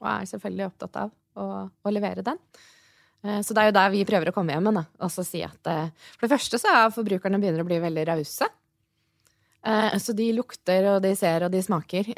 og 0.01 0.07
er 0.09 0.29
selvfølgelig 0.31 0.69
opptatt 0.71 1.01
av 1.03 1.11
å, 1.37 1.49
å 1.69 1.93
levere 1.93 2.25
den. 2.25 2.39
Eh, 3.21 3.41
så 3.45 3.53
det 3.53 3.61
er 3.61 3.69
jo 3.69 3.77
der 3.77 3.93
vi 3.93 4.07
prøver 4.07 4.31
å 4.31 4.35
komme 4.35 4.55
hjem 4.55 4.71
da, 4.73 4.85
og 5.05 5.13
så 5.13 5.25
si 5.25 5.43
at 5.45 5.69
eh, 5.69 5.93
For 6.15 6.25
det 6.25 6.33
første 6.33 6.59
så 6.61 6.73
er 6.73 6.95
forbrukerne 6.95 7.39
begynner 7.41 7.63
å 7.63 7.69
bli 7.69 7.77
veldig 7.83 8.07
rause. 8.09 8.49
Eh, 9.61 9.97
så 10.01 10.15
de 10.17 10.31
lukter, 10.33 10.89
og 10.95 11.01
de 11.05 11.13
ser, 11.17 11.45
og 11.45 11.53
de 11.53 11.61
smaker. 11.61 12.13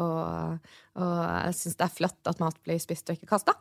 Og, 0.00 0.70
og 0.96 1.16
jeg 1.20 1.58
syns 1.58 1.76
det 1.76 1.88
er 1.88 1.96
flott 1.98 2.30
at 2.32 2.40
mat 2.40 2.56
blir 2.64 2.80
spist 2.80 3.12
og 3.12 3.18
ikke 3.18 3.34
kasta. 3.34 3.56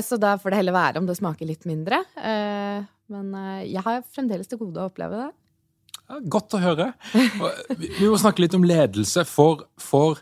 Så 0.00 0.16
da 0.16 0.38
får 0.40 0.52
det 0.52 0.58
heller 0.62 0.72
være 0.72 1.00
om 1.00 1.08
det 1.08 1.18
smaker 1.18 1.44
litt 1.44 1.66
mindre. 1.68 1.98
Men 3.12 3.34
jeg 3.68 3.82
har 3.84 4.00
fremdeles 4.08 4.48
til 4.48 4.60
gode 4.62 4.80
å 4.80 4.88
oppleve 4.88 5.18
det. 5.20 5.26
Ja, 6.10 6.18
godt 6.26 6.56
å 6.58 6.58
høre. 6.58 6.92
Vi 7.78 8.08
må 8.08 8.16
snakke 8.18 8.42
litt 8.42 8.54
om 8.58 8.66
ledelse. 8.66 9.22
For, 9.28 9.66
for 9.78 10.18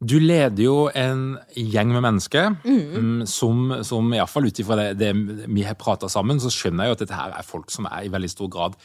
Du 0.00 0.16
leder 0.16 0.62
jo 0.64 0.76
en 0.96 1.34
gjeng 1.52 1.90
med 1.92 2.06
mennesker 2.06 2.54
mm. 2.64 3.26
som, 3.28 3.82
som 3.84 4.08
iallfall 4.16 4.48
ut 4.48 4.60
ifra 4.62 4.78
det, 4.78 4.86
det, 5.02 5.10
vi 5.44 5.66
har 5.66 5.76
prata 5.76 6.08
sammen, 6.08 6.40
så 6.40 6.48
skjønner 6.48 6.86
jeg 6.86 6.92
jo 6.92 6.96
at 6.96 7.02
dette 7.02 7.18
her 7.18 7.34
er 7.36 7.44
folk 7.44 7.68
som 7.74 7.88
er 7.90 8.06
i 8.06 8.12
veldig 8.12 8.30
stor 8.32 8.48
grad 8.48 8.78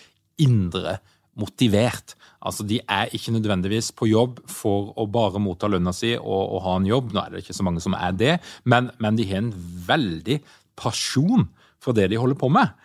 indre 0.44 0.98
motivert. 1.40 2.18
Altså, 2.44 2.68
De 2.68 2.82
er 2.84 3.16
ikke 3.16 3.32
nødvendigvis 3.38 3.94
på 3.96 4.10
jobb 4.12 4.42
for 4.52 4.92
å 5.00 5.08
bare 5.08 5.40
motta 5.40 5.72
lønna 5.72 5.96
si 5.96 6.18
og, 6.18 6.44
og, 6.44 6.60
ha 6.68 6.76
en 6.82 6.92
jobb. 6.92 7.16
Nå 7.16 7.24
er 7.24 7.32
det 7.32 7.46
ikke 7.46 7.56
så 7.56 7.68
mange 7.68 7.84
som 7.84 7.96
er 7.96 8.12
det, 8.12 8.36
men, 8.68 8.92
men 9.00 9.16
de 9.16 9.28
har 9.32 9.40
en 9.40 9.54
veldig 9.88 10.42
pasjon 10.76 11.48
for 11.80 11.96
det 11.96 12.10
de 12.12 12.20
holder 12.20 12.40
på 12.44 12.52
med. 12.52 12.76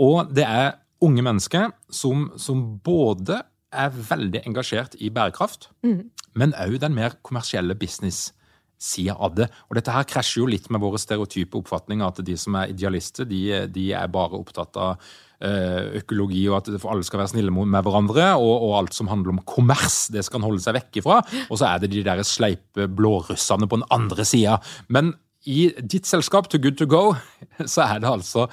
Og 0.00 0.32
det 0.32 0.48
er 0.48 0.76
unge 1.04 1.24
mennesker 1.24 1.70
som, 1.92 2.30
som 2.40 2.62
både 2.84 3.42
er 3.76 3.92
veldig 3.92 4.44
engasjert 4.46 4.96
i 5.02 5.10
bærekraft, 5.12 5.70
mm. 5.84 6.00
men 6.38 6.56
òg 6.62 6.78
den 6.80 6.96
mer 6.96 7.18
kommersielle 7.26 7.76
business-sida 7.78 9.16
av 9.18 9.36
det. 9.36 9.50
Og 9.68 9.76
dette 9.78 9.92
her 9.92 10.06
krasjer 10.08 10.42
jo 10.42 10.48
litt 10.50 10.70
med 10.72 10.80
våre 10.80 11.00
stereotype 11.00 11.58
oppfatninger, 11.60 12.06
at 12.06 12.22
de 12.24 12.36
som 12.40 12.56
er 12.60 12.72
idealister, 12.72 13.28
de, 13.28 13.42
de 13.72 13.90
er 13.96 14.12
bare 14.12 14.38
opptatt 14.38 14.78
av 14.80 15.02
eh, 15.44 15.98
økologi 16.00 16.46
og 16.48 16.60
at 16.60 16.72
alle 16.78 17.04
skal 17.06 17.22
være 17.22 17.34
snille 17.34 17.52
med 17.52 17.84
hverandre, 17.84 18.30
og, 18.40 18.54
og, 18.54 18.72
alt 18.80 18.96
som 18.96 19.12
handler 19.12 19.34
om 19.34 19.44
kommers, 19.48 20.06
det 20.14 20.24
skal 20.26 20.40
en 20.40 20.48
holde 20.48 20.64
seg 20.64 20.78
vekk 20.78 21.02
ifra. 21.02 21.20
Og 21.50 21.60
så 21.60 21.68
er 21.72 21.84
det 21.84 21.92
de 21.92 22.06
der 22.06 22.24
sleipe 22.26 22.88
blårusserne 22.88 23.68
på 23.68 23.82
den 23.82 23.88
andre 23.94 24.28
sida. 24.28 24.60
Men 24.88 25.14
i 25.46 25.68
ditt 25.78 26.08
selskap, 26.08 26.48
To 26.50 26.62
Good 26.62 26.80
To 26.80 26.88
Go, 26.90 27.04
så 27.74 27.86
er 27.90 28.02
det 28.02 28.10
altså 28.10 28.48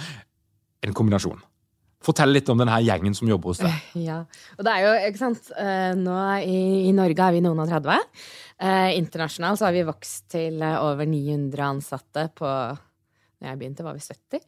en 0.84 0.96
kombinasjon. 0.96 1.42
Fortell 2.04 2.34
litt 2.36 2.50
om 2.52 2.60
denne 2.60 2.78
gjengen 2.84 3.16
som 3.16 3.30
jobber 3.30 3.54
hos 3.54 3.62
deg. 3.64 3.90
Ja, 4.10 4.22
og 4.58 4.66
det 4.68 4.74
er 4.74 4.86
jo, 4.86 4.94
ikke 5.10 5.22
sant, 5.22 5.52
eh, 5.60 5.92
nå 5.98 6.16
i, 6.44 6.58
i 6.90 6.96
Norge 6.96 7.28
er 7.28 7.36
vi 7.38 7.44
noen 7.46 7.64
og 7.64 7.70
30. 7.72 8.24
Eh, 8.64 8.90
internasjonalt 9.00 9.62
så 9.62 9.70
har 9.70 9.76
vi 9.76 9.86
vokst 9.88 10.28
til 10.34 10.60
eh, 10.64 10.80
over 10.84 11.08
900 11.10 11.64
ansatte 11.68 12.28
på 12.38 12.50
Når 12.50 13.50
jeg 13.50 13.60
begynte, 13.60 13.86
var 13.86 13.96
vi 13.96 14.04
70. 14.04 14.44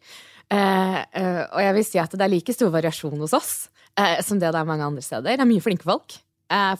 Eh, 0.51 0.99
eh, 0.99 1.41
og 1.45 1.63
jeg 1.63 1.77
vil 1.79 1.87
si 1.87 2.01
at 2.01 2.13
det 2.13 2.27
er 2.27 2.33
like 2.35 2.53
stor 2.55 2.73
variasjon 2.75 3.17
hos 3.23 3.33
oss 3.35 3.53
eh, 3.97 4.19
som 4.23 4.39
det 4.39 4.51
det 4.51 4.61
er 4.61 4.69
mange 4.69 4.85
andre 4.85 5.03
steder. 5.03 5.35
Det 5.35 5.41
er 5.41 5.49
mye 5.49 5.63
flinke 5.63 5.87
folk 5.87 6.19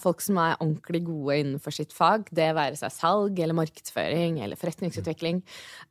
folk 0.01 0.21
som 0.21 0.37
er 0.41 0.57
ordentlig 0.59 1.01
gode 1.07 1.39
innenfor 1.41 1.73
sitt 1.73 1.93
fag. 1.95 2.27
Det 2.35 2.51
være 2.55 2.77
seg 2.79 2.93
salg 2.93 3.39
eller 3.39 3.57
markedsføring 3.57 4.39
eller 4.43 4.59
forretningsutvikling. 4.59 5.41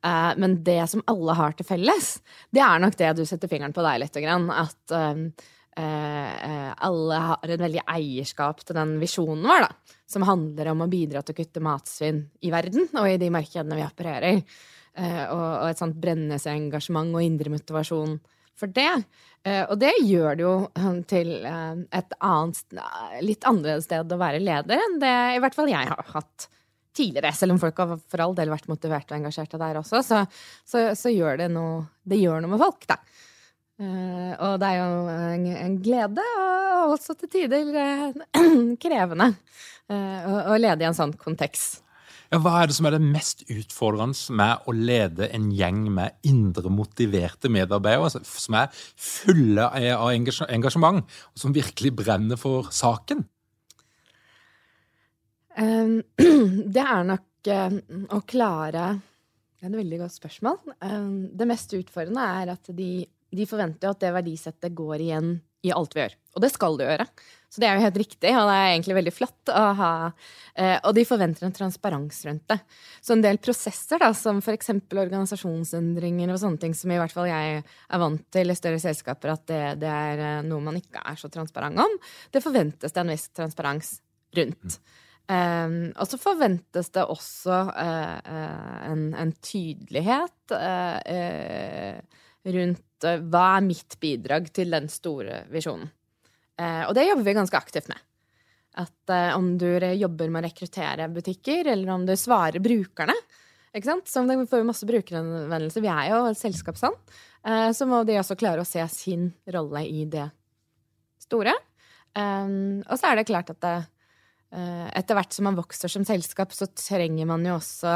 Eh, 0.05 0.31
men 0.41 0.61
det 0.63 0.79
som 0.91 1.03
alle 1.11 1.35
har 1.37 1.57
til 1.57 1.67
felles, 1.67 2.15
det 2.55 2.63
er 2.63 2.79
nok 2.81 2.95
det 2.99 3.11
du 3.17 3.25
setter 3.27 3.51
fingeren 3.51 3.75
på 3.75 3.83
deg 3.85 4.01
litt. 4.03 4.15
At 4.15 4.95
um, 4.95 5.25
eh, 5.77 6.69
alle 6.87 7.19
har 7.29 7.55
en 7.55 7.65
veldig 7.65 7.83
eierskap 7.97 8.63
til 8.63 8.79
den 8.79 8.95
visjonen 9.01 9.43
vår, 9.43 9.67
da. 9.67 9.97
Som 10.07 10.27
handler 10.27 10.71
om 10.71 10.85
å 10.85 10.89
bidra 10.91 11.23
til 11.25 11.35
å 11.35 11.39
kutte 11.41 11.63
matsvinn 11.65 12.23
i 12.45 12.53
verden 12.53 12.87
og 12.93 13.09
i 13.09 13.19
de 13.19 13.31
markedene 13.33 13.79
vi 13.79 13.85
opererer. 13.87 14.41
Eh, 14.95 15.23
og 15.27 15.67
et 15.67 15.81
sånt 15.81 15.97
brennende 15.99 16.39
engasjement 16.51 17.11
og 17.17 17.25
indre 17.25 17.51
motivasjon 17.51 18.15
for 18.59 18.71
det. 18.71 19.03
Eh, 19.45 19.63
og 19.69 19.77
det 19.81 19.93
gjør 20.01 20.37
det 20.37 20.45
jo 20.45 20.55
eh, 20.73 20.91
til 21.09 21.31
eh, 21.45 21.83
et 21.99 22.17
annet, 22.25 22.77
litt 23.25 23.45
annerledes 23.45 23.85
sted 23.85 24.11
å 24.11 24.19
være 24.19 24.41
leder 24.41 24.81
enn 24.81 24.99
det 25.03 25.15
i 25.35 25.41
hvert 25.43 25.57
fall 25.57 25.69
jeg 25.69 25.91
har 25.91 26.11
hatt 26.15 26.47
tidligere. 26.95 27.33
Selv 27.35 27.55
om 27.55 27.61
folk 27.61 27.77
har 27.83 27.93
for 27.99 28.23
all 28.23 28.33
del 28.37 28.53
vært 28.53 28.69
motiverte 28.71 29.13
og 29.13 29.19
engasjerte 29.19 29.61
der 29.61 29.81
også, 29.81 30.01
så, 30.05 30.23
så, 30.65 30.87
så 30.97 31.13
gjør 31.13 31.43
det 31.43 31.49
noe, 31.53 31.85
det 32.07 32.21
gjør 32.21 32.41
noe 32.41 32.55
med 32.55 32.63
folk, 32.63 32.87
da. 32.87 32.97
og 33.83 34.53
det 34.61 34.69
er 34.69 34.77
jo 34.79 35.01
en, 35.11 35.47
en 35.59 35.75
glede, 35.83 36.23
og 36.79 36.93
også 36.95 37.17
til 37.19 37.33
tider 37.33 38.15
krevende, 38.85 39.27
å 39.91 40.55
lede 40.55 40.85
i 40.85 40.87
en 40.87 40.95
sånn 40.95 41.17
kontekst. 41.19 41.83
Ja, 42.31 42.39
hva 42.41 42.55
er 42.61 42.69
det 42.69 42.75
som 42.77 42.87
er 42.89 42.95
det 42.95 43.03
mest 43.05 43.43
utfordrende 43.51 44.35
med 44.37 44.65
å 44.65 44.73
lede 44.75 45.29
en 45.35 45.51
gjeng 45.53 45.85
med 45.93 46.17
indre 46.25 46.71
motiverte 46.73 47.51
medarbeidere 47.53 48.23
som 48.25 48.57
er 48.57 48.73
fulle 48.73 49.67
av 49.69 50.09
engasjement, 50.13 51.05
og 51.05 51.41
som 51.41 51.55
virkelig 51.55 51.93
brenner 52.01 52.39
for 52.41 52.71
saken? 52.73 53.25
Det 56.75 56.83
er 56.83 57.03
nok 57.07 57.47
um, 57.47 57.75
å 58.11 58.17
klare 58.27 58.87
Det 59.55 59.63
er 59.63 59.69
et 59.69 59.77
veldig 59.77 59.99
godt 60.01 60.15
spørsmål. 60.17 60.57
Det 61.31 61.47
mest 61.47 61.75
utfordrende 61.77 62.25
er 62.41 62.51
at 62.57 62.71
de, 62.75 62.89
de 63.07 63.45
forventer 63.47 63.93
at 63.93 64.01
det 64.03 64.11
verdisettet 64.17 64.75
går 64.75 65.05
igjen 65.05 65.29
i 65.65 65.73
alt 65.73 65.95
vi 65.95 66.03
gjør. 66.03 66.15
Og 66.35 66.43
det 66.43 66.51
skal 66.53 66.77
du 66.77 66.85
gjøre. 66.85 67.07
Så 67.55 67.61
det 67.63 67.69
er 67.69 67.77
jo 67.77 67.85
helt 67.85 67.97
riktig, 68.01 68.31
og 68.35 68.49
det 68.49 68.55
er 68.57 68.69
egentlig 68.73 68.95
veldig 68.97 69.13
flott 69.15 69.51
å 69.53 69.61
ha 69.79 69.91
eh, 70.59 70.75
Og 70.83 70.89
de 70.97 71.05
forventer 71.07 71.45
en 71.47 71.53
transparens 71.55 72.17
rundt 72.27 72.43
det. 72.51 72.57
Så 72.99 73.15
en 73.15 73.23
del 73.23 73.39
prosesser, 73.39 74.01
da, 74.01 74.09
som 74.17 74.41
f.eks. 74.43 74.73
organisasjonsendringer 74.91 76.33
og 76.33 76.41
sånne 76.41 76.59
ting, 76.59 76.75
som 76.75 76.91
i 76.91 76.99
hvert 76.99 77.15
fall 77.15 77.29
jeg 77.31 77.61
er 77.63 78.01
vant 78.01 78.25
til 78.35 78.51
i 78.51 78.57
større 78.59 78.81
selskaper, 78.83 79.37
at 79.37 79.45
det, 79.47 79.61
det 79.85 79.93
er 79.93 80.25
eh, 80.25 80.43
noe 80.49 80.67
man 80.67 80.81
ikke 80.81 81.05
er 81.05 81.21
så 81.21 81.31
transparent 81.31 81.79
om, 81.85 81.97
det 82.35 82.43
forventes 82.43 82.91
det 82.91 83.05
en 83.05 83.13
viss 83.15 83.29
transparens 83.31 83.95
rundt. 84.35 84.79
Um, 85.25 85.89
og 85.97 86.05
så 86.05 86.19
forventes 86.21 86.91
det 86.93 87.01
også 87.09 87.55
uh, 87.71 88.17
uh, 88.21 88.75
en, 88.91 89.07
en, 89.17 89.31
tydelighet 89.41 90.53
uh, 90.53 91.97
rundt 92.45 92.83
hva 93.05 93.45
er 93.57 93.65
mitt 93.65 93.97
bidrag 94.01 94.49
til 94.55 94.73
den 94.73 94.89
store 94.91 95.43
visjonen. 95.53 95.89
Eh, 96.59 96.83
og 96.87 96.93
det 96.95 97.07
jobber 97.09 97.27
vi 97.27 97.35
ganske 97.35 97.59
aktivt 97.59 97.89
med. 97.91 98.01
At 98.79 99.11
eh, 99.11 99.31
om 99.35 99.55
du 99.59 99.67
jobber 99.95 100.31
med 100.31 100.43
å 100.43 100.47
rekruttere 100.47 101.09
butikker, 101.11 101.71
eller 101.73 101.93
om 101.95 102.05
du 102.07 102.15
svarer 102.19 102.63
brukerne 102.63 103.15
ikke 103.75 103.89
sant? 103.89 104.07
Så 104.07 104.23
vi 104.23 104.47
får 104.47 104.61
jo 104.61 104.67
masse 104.69 104.87
brukerhenvendelser. 104.87 105.83
Vi 105.83 105.91
er 105.91 106.11
jo 106.13 106.21
et 106.29 106.39
selskapsand. 106.39 106.95
Eh, 107.43 107.69
så 107.75 107.87
må 107.89 108.05
de 108.07 108.15
også 108.21 108.37
klare 108.39 108.63
å 108.63 108.67
se 108.67 108.83
sin 108.91 109.27
rolle 109.51 109.83
i 109.87 110.05
det 110.07 110.29
store. 111.25 111.55
og 112.15 112.93
så 112.95 113.09
er 113.09 113.17
det 113.17 113.27
klart 113.27 113.49
at 113.49 113.57
det, 113.59 113.77
etter 114.95 115.17
hvert 115.17 115.33
som 115.33 115.47
man 115.49 115.57
vokser 115.57 115.91
som 115.91 116.05
selskap, 116.07 116.53
så 116.53 116.67
trenger 116.71 117.25
man 117.27 117.43
jo 117.43 117.57
også 117.57 117.95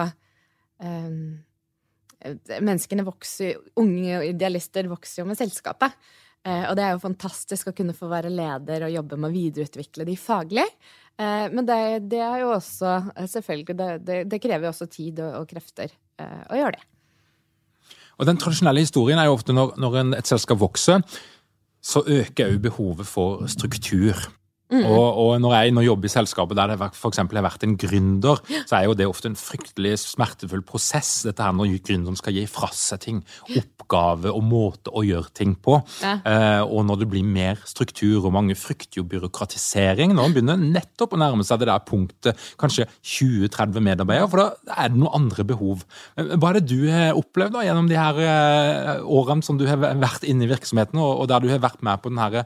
Menneskene 2.19 3.05
vokser, 3.07 3.61
unge 3.79 4.23
idealister 4.27 4.89
vokser 4.91 5.23
jo 5.23 5.29
med 5.29 5.39
selskapet. 5.39 5.95
Eh, 6.47 6.65
og 6.69 6.75
det 6.79 6.85
er 6.85 6.95
jo 6.95 7.03
fantastisk 7.03 7.69
å 7.69 7.75
kunne 7.75 7.95
få 7.95 8.07
være 8.11 8.31
leder 8.31 8.85
og 8.87 8.93
jobbe 8.93 9.19
med 9.19 9.29
å 9.29 9.35
videreutvikle 9.35 10.07
de 10.07 10.15
faglig. 10.19 10.65
Eh, 11.19 11.47
men 11.51 11.67
det, 11.67 11.79
det 12.11 12.21
er 12.23 12.45
jo 12.45 12.53
også 12.55 12.93
eh, 13.15 13.27
Selvfølgelig, 13.27 13.75
det, 14.07 14.21
det, 14.31 14.39
krever 14.39 14.69
jo 14.69 14.71
også 14.71 14.87
tid 14.91 15.19
og, 15.25 15.41
og 15.41 15.51
krefter 15.51 15.91
å 16.19 16.57
gjøre 16.59 16.75
det. 16.75 16.87
Og 18.19 18.27
Den 18.27 18.39
tradisjonelle 18.39 18.83
historien 18.83 19.19
er 19.19 19.29
jo 19.29 19.37
ofte 19.37 19.55
når, 19.55 19.77
når 19.79 19.99
et 20.17 20.27
selskap 20.27 20.59
vokser, 20.59 20.99
så 21.79 22.03
øker 22.03 22.51
òg 22.51 22.57
behovet 22.65 23.07
for 23.07 23.45
struktur. 23.47 24.19
Mm. 24.69 24.83
Og, 24.85 25.05
og, 25.17 25.31
når 25.41 25.55
jeg 25.55 25.73
nå 25.73 25.81
jobber 25.81 26.05
i 26.05 26.13
selskapet 26.13 26.57
der 26.59 26.73
det 26.73 26.77
f.eks. 26.91 27.19
har 27.23 27.45
vært 27.45 27.65
en 27.65 27.73
gründer, 27.79 28.41
så 28.69 28.77
er 28.77 28.85
jo 28.85 28.95
det 28.97 29.07
ofte 29.09 29.31
en 29.31 29.37
fryktelig 29.39 29.95
smertefull 30.03 30.61
prosess, 30.67 31.23
dette 31.25 31.41
her 31.41 31.55
når 31.57 31.79
gründeren 31.87 32.19
skal 32.19 32.37
gi 32.37 32.45
fra 32.49 32.69
seg 32.75 33.01
ting. 33.01 33.23
Oppgave 33.49 34.29
og 34.29 34.45
måte 34.45 34.93
å 34.93 35.01
gjøre 35.05 35.33
ting 35.33 35.55
på. 35.57 35.79
Ja. 36.03 36.19
Eh, 36.21 36.61
og 36.61 36.85
når 36.85 37.01
det 37.01 37.09
blir 37.15 37.25
mer 37.25 37.61
struktur, 37.69 38.21
og 38.21 38.35
mange 38.35 38.57
frykter 38.59 39.01
jo 39.01 39.07
byråkratisering 39.09 40.13
Når 40.13 40.21
man 40.21 40.33
begynner 40.35 40.61
nettopp 40.61 41.15
å 41.15 41.21
nærme 41.21 41.45
seg 41.47 41.61
det 41.61 41.69
der 41.71 41.83
punktet, 41.87 42.49
kanskje 42.61 42.85
20-30 43.01 43.85
medarbeidere, 43.89 44.29
for 44.29 44.43
da 44.43 44.77
er 44.83 44.93
det 44.93 45.01
noen 45.01 45.23
andre 45.23 45.45
behov. 45.49 45.85
Hva 46.15 46.51
er 46.51 46.59
det 46.59 46.69
du 46.69 46.85
har 46.91 47.17
opplevd 47.17 47.57
da, 47.57 47.65
gjennom 47.65 47.89
de 47.89 47.97
her 47.97 48.21
eh, 48.21 48.97
årene 49.01 49.45
som 49.45 49.57
du 49.57 49.65
har 49.69 49.81
vært 49.81 50.27
inne 50.29 50.45
i 50.45 50.51
virksomheten, 50.51 51.01
og, 51.01 51.23
og 51.23 51.31
der 51.31 51.41
du 51.41 51.49
har 51.49 51.63
vært 51.63 51.81
med 51.85 52.03
på 52.03 52.13
den 52.13 52.21
her 52.21 52.43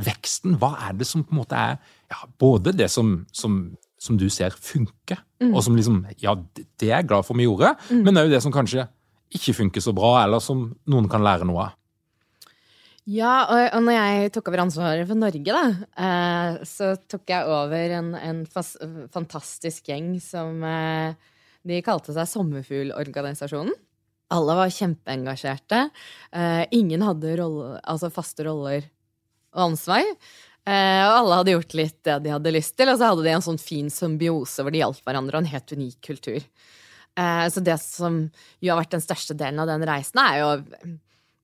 veksten, 0.00 0.56
hva 0.58 0.74
er 0.88 0.98
det 0.98 1.06
som 1.08 1.22
på 1.24 1.34
en 1.34 1.40
måte 1.42 1.58
er 1.58 1.78
ja, 2.10 2.24
både 2.40 2.74
det 2.74 2.90
som, 2.92 3.20
som, 3.34 3.76
som 4.00 4.18
du 4.18 4.26
ser 4.32 4.54
funke, 4.56 5.18
mm. 5.42 5.52
og 5.52 5.62
som 5.66 5.78
liksom 5.78 6.02
Ja, 6.22 6.36
det 6.54 6.88
er 6.88 6.98
jeg 6.98 7.08
glad 7.12 7.26
for 7.26 7.38
vi 7.38 7.46
gjorde, 7.46 7.74
mm. 7.90 8.02
men 8.02 8.22
òg 8.24 8.32
det 8.32 8.42
som 8.44 8.54
kanskje 8.54 8.88
ikke 9.34 9.56
funker 9.56 9.82
så 9.82 9.94
bra, 9.94 10.16
eller 10.24 10.42
som 10.42 10.68
noen 10.90 11.08
kan 11.10 11.24
lære 11.24 11.46
noe 11.48 11.68
av. 11.68 11.80
Ja, 13.04 13.32
og, 13.52 13.82
når 13.84 13.92
jeg 13.98 14.30
tok 14.32 14.46
over 14.48 14.62
ansvaret 14.62 15.08
for 15.08 15.20
Norge, 15.20 15.44
da, 15.44 15.64
eh, 16.06 16.62
så 16.64 16.94
tok 16.96 17.28
jeg 17.28 17.50
over 17.52 17.96
en, 17.98 18.14
en 18.16 18.44
fas, 18.48 18.72
fantastisk 19.12 19.90
gjeng 19.90 20.14
som 20.24 20.62
eh, 20.64 21.12
De 21.68 21.82
kalte 21.84 22.14
seg 22.16 22.28
Sommerfuglorganisasjonen. 22.30 23.76
Alle 24.32 24.56
var 24.56 24.72
kjempeengasjerte. 24.72 25.82
Eh, 26.32 26.64
ingen 26.76 27.04
hadde 27.04 27.36
rolle, 27.42 27.76
altså 27.84 28.08
faste 28.12 28.48
roller 28.48 28.88
ansvar. 29.54 30.04
Eh, 30.64 31.02
og 31.04 31.14
alle 31.18 31.40
hadde 31.40 31.54
gjort 31.56 31.74
litt 31.76 31.98
det 32.06 32.18
de 32.24 32.32
hadde 32.32 32.54
lyst 32.54 32.76
til, 32.78 32.88
og 32.88 32.98
så 32.98 33.10
hadde 33.12 33.24
de 33.26 33.32
en 33.34 33.44
sånn 33.44 33.60
fin 33.60 33.90
symbiose 33.92 34.64
hvor 34.64 34.72
de 34.72 34.80
hjalp 34.80 35.02
hverandre, 35.04 35.36
og 35.36 35.44
en 35.44 35.52
helt 35.52 35.74
unik 35.76 35.98
kultur. 36.08 36.46
Eh, 37.20 37.46
så 37.52 37.62
det 37.64 37.76
som 37.82 38.22
jo 38.64 38.72
har 38.72 38.80
vært 38.80 38.96
den 38.96 39.04
største 39.04 39.36
delen 39.38 39.60
av 39.62 39.68
den 39.70 39.84
reisen, 39.86 40.22
er 40.22 40.40
jo 40.40 40.52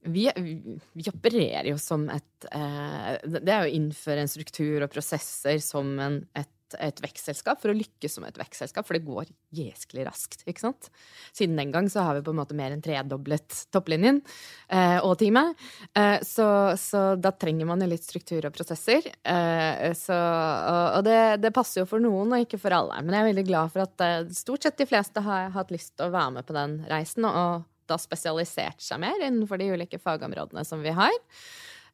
vi, 0.08 0.24
vi 0.32 1.04
opererer 1.10 1.68
jo 1.68 1.76
som 1.76 2.06
et 2.08 2.46
eh, 2.56 3.18
Det 3.20 3.52
er 3.52 3.66
å 3.66 3.74
innføre 3.76 4.22
en 4.24 4.30
struktur 4.32 4.80
og 4.80 4.92
prosesser 4.94 5.60
som 5.60 5.92
en, 6.00 6.22
et 6.32 6.48
et 6.78 7.00
vekstselskap 7.02 7.60
for 7.62 7.72
å 7.72 7.76
lykkes 7.76 8.16
som 8.16 8.26
et 8.26 8.38
vekstselskap, 8.38 8.86
for 8.86 8.96
det 8.96 9.06
går 9.06 9.30
gjeskelig 9.56 10.06
raskt. 10.08 10.44
ikke 10.46 10.62
sant? 10.62 10.90
Siden 11.36 11.58
den 11.58 11.72
gang 11.74 11.88
så 11.90 12.04
har 12.06 12.18
vi 12.18 12.24
på 12.26 12.34
en 12.34 12.40
måte 12.40 12.56
mer 12.58 12.74
enn 12.74 12.84
tredoblet 12.84 13.64
topplinjen 13.74 14.20
eh, 14.68 14.98
og 14.98 15.16
teamet. 15.20 15.58
Eh, 15.96 16.18
så, 16.26 16.48
så, 16.80 17.04
da 17.20 17.32
trenger 17.32 17.68
man 17.70 17.82
jo 17.82 17.90
litt 17.90 18.06
struktur 18.06 18.46
og 18.46 18.54
prosesser. 18.54 19.08
Eh, 19.22 19.90
så, 19.98 20.18
og, 20.18 20.84
og 21.00 21.08
det, 21.08 21.20
det, 21.42 21.54
passer 21.56 21.82
jo 21.82 21.88
for 21.90 22.02
noen 22.02 22.36
og 22.36 22.46
ikke 22.46 22.60
for 22.62 22.76
alle. 22.76 23.00
Men 23.02 23.16
jeg 23.16 23.24
er 23.24 23.30
veldig 23.32 23.48
glad 23.48 23.74
for 23.74 23.86
at 23.86 24.06
eh, 24.06 24.30
stort 24.36 24.66
sett 24.66 24.78
de 24.80 24.88
fleste 24.90 25.24
har 25.26 25.50
hatt 25.56 25.74
lyst 25.74 25.96
til 25.96 26.08
å 26.08 26.14
være 26.14 26.38
med 26.38 26.48
på 26.48 26.56
den 26.56 26.80
reisen, 26.90 27.26
og 27.26 27.66
da 27.90 27.98
spesialisert 27.98 28.82
seg 28.82 29.02
mer 29.02 29.18
innenfor 29.18 29.58
de 29.58 29.72
ulike 29.74 29.98
fagområdene 30.02 30.64
som 30.66 30.82
vi 30.84 30.94
har. 30.94 31.16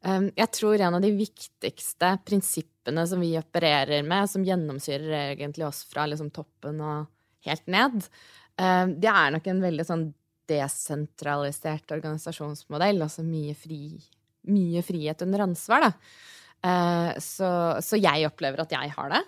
Um, 0.05 0.29
jeg 0.37 0.51
tror 0.53 0.81
en 0.81 0.97
av 0.97 1.03
de 1.03 1.09
viktigste 1.17 2.11
prinsippene 2.27 3.03
som 3.09 3.21
vi 3.23 3.31
opererer 3.39 4.05
med, 4.05 4.29
som 4.29 4.45
gjennomsyrer 4.45 5.33
egentlig 5.33 5.65
oss 5.67 5.83
fra 5.89 6.05
liksom 6.09 6.29
toppen 6.35 6.81
og 6.85 7.07
helt 7.47 7.65
ned, 7.71 8.05
um, 8.61 8.93
det 8.93 9.11
er 9.11 9.33
nok 9.33 9.49
en 9.49 9.63
veldig 9.65 9.87
sånn 9.87 10.05
desentralisert 10.47 11.91
organisasjonsmodell. 11.97 13.01
Altså 13.03 13.25
mye, 13.25 13.57
fri, 13.57 13.97
mye 14.47 14.85
frihet 14.85 15.25
under 15.25 15.47
ansvar, 15.49 15.89
da. 15.89 15.93
Uh, 16.57 17.11
så, 17.21 17.49
så, 17.83 17.99
jeg 17.99 18.29
opplever 18.29 18.63
at 18.63 18.73
jeg 18.73 18.93
har 18.95 19.11
det. 19.13 19.25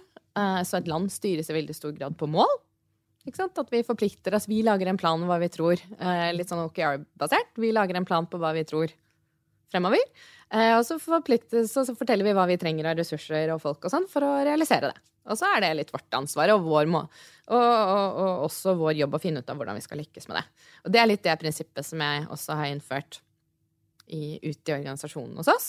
Så 0.63 0.77
et 0.77 0.87
land 0.87 1.09
styres 1.11 1.49
i 1.51 1.53
veldig 1.55 1.73
stor 1.75 1.91
grad 1.91 2.13
på 2.15 2.27
mål. 2.31 2.47
At 3.27 3.73
vi 3.73 3.81
forplikter 3.83 4.33
oss. 4.37 4.47
Vi 4.47 4.61
lager 4.63 4.87
en 4.87 4.97
plan 4.97 5.19
hva 5.27 5.35
vi 5.41 5.49
tror. 5.51 5.81
Uh, 5.99 6.29
litt 6.31 6.49
sånn 6.49 6.63
OKR-basert. 6.63 7.51
Vi 7.59 7.73
lager 7.75 7.99
en 7.99 8.07
plan 8.07 8.27
på 8.29 8.39
hva 8.39 8.53
vi 8.55 8.63
tror 8.63 8.93
fremover. 9.71 10.03
Eh, 10.53 10.73
og 10.77 10.83
så, 10.85 10.97
så, 10.99 11.85
forteller 11.93 12.25
vi 12.27 12.33
hva 12.37 12.47
vi 12.49 12.57
trenger 12.61 12.91
av 12.91 12.99
ressurser 12.99 13.53
og 13.53 13.61
folk 13.63 13.85
og 13.85 13.93
sånn 13.93 14.09
for 14.09 14.25
å 14.25 14.33
realisere 14.47 14.91
det. 14.91 15.05
Og 15.29 15.37
så 15.37 15.49
er 15.53 15.61
det 15.61 15.75
litt 15.77 15.93
vårt 15.93 16.15
ansvar 16.17 16.55
og, 16.55 16.65
vår 16.65 16.89
må, 16.89 17.03
og, 17.51 17.55
og, 17.59 18.19
og, 18.23 18.45
også 18.47 18.73
vår 18.79 18.95
jobb 19.03 19.17
å 19.17 19.21
finne 19.21 19.43
ut 19.43 19.51
av 19.51 19.59
hvordan 19.59 19.77
vi 19.77 19.85
skal 19.85 20.01
lykkes 20.01 20.29
med 20.29 20.39
det. 20.39 20.45
Og 20.85 20.93
det 20.95 21.01
er 21.01 21.09
litt 21.11 21.25
det 21.27 21.35
prinsippet 21.41 21.85
som 21.85 22.01
jeg 22.01 22.25
også 22.33 22.57
har 22.57 22.71
innført 22.73 23.21
ute 24.09 24.71
i 24.71 24.73
organisasjonen 24.73 25.37
hos 25.37 25.51
oss. 25.51 25.67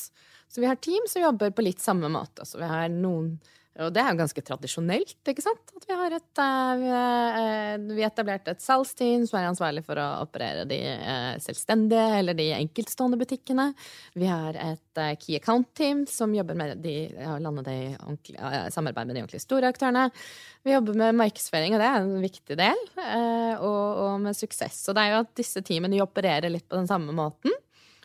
Så 0.49 0.63
vi 0.63 0.69
har 0.71 0.81
team 0.81 1.05
som 1.11 1.23
jobber 1.23 1.53
på 1.53 1.67
litt 1.67 1.83
samme 1.83 2.09
måte. 2.09 2.47
Så 2.49 2.59
vi 2.59 2.69
har 2.71 2.89
noen 2.89 3.35
og 3.81 3.93
det 3.95 4.03
er 4.03 4.11
jo 4.13 4.19
ganske 4.21 4.43
tradisjonelt, 4.45 5.17
ikke 5.33 5.45
sant? 5.45 5.73
At 5.77 5.87
vi 5.89 5.97
har 5.97 6.15
et 6.17 6.41
uh, 6.43 7.87
Vi 7.97 8.05
etablerte 8.05 8.53
et 8.55 8.65
salgsteam 8.65 9.25
som 9.29 9.39
er 9.41 9.49
ansvarlig 9.49 9.85
for 9.87 10.01
å 10.01 10.07
operere 10.25 10.67
de 10.69 10.79
uh, 11.01 11.39
selvstendige 11.41 12.19
eller 12.19 12.37
de 12.37 12.51
enkeltstående 12.59 13.19
butikkene. 13.21 13.71
Vi 14.19 14.29
har 14.29 14.59
et 14.61 15.03
key 15.23 15.39
account-team 15.39 16.05
som 16.11 16.35
jobber 16.37 16.59
med 16.59 16.83
de, 16.85 16.95
ja, 17.15 17.39
i 17.39 18.73
samarbeid 18.75 19.09
med 19.09 19.17
de 19.17 19.25
ordentlig 19.25 19.43
store 19.43 19.71
aktørene. 19.73 20.11
Vi 20.67 20.75
jobber 20.75 20.99
med 21.01 21.17
markedsføring, 21.23 21.75
og 21.75 21.81
det 21.81 21.89
er 21.89 22.03
en 22.03 22.21
viktig 22.21 22.59
del. 22.61 22.83
Og, 22.99 23.87
og, 24.05 24.15
med 24.27 24.37
suksess. 24.37 24.83
Og 24.91 24.97
det 24.99 25.07
er 25.07 25.15
jo 25.15 25.23
at 25.23 25.33
disse 25.41 25.63
teamene 25.65 26.03
opererer 26.05 26.53
litt 26.53 26.69
på 26.69 26.77
den 26.77 26.91
samme 26.91 27.15
måten. 27.17 27.55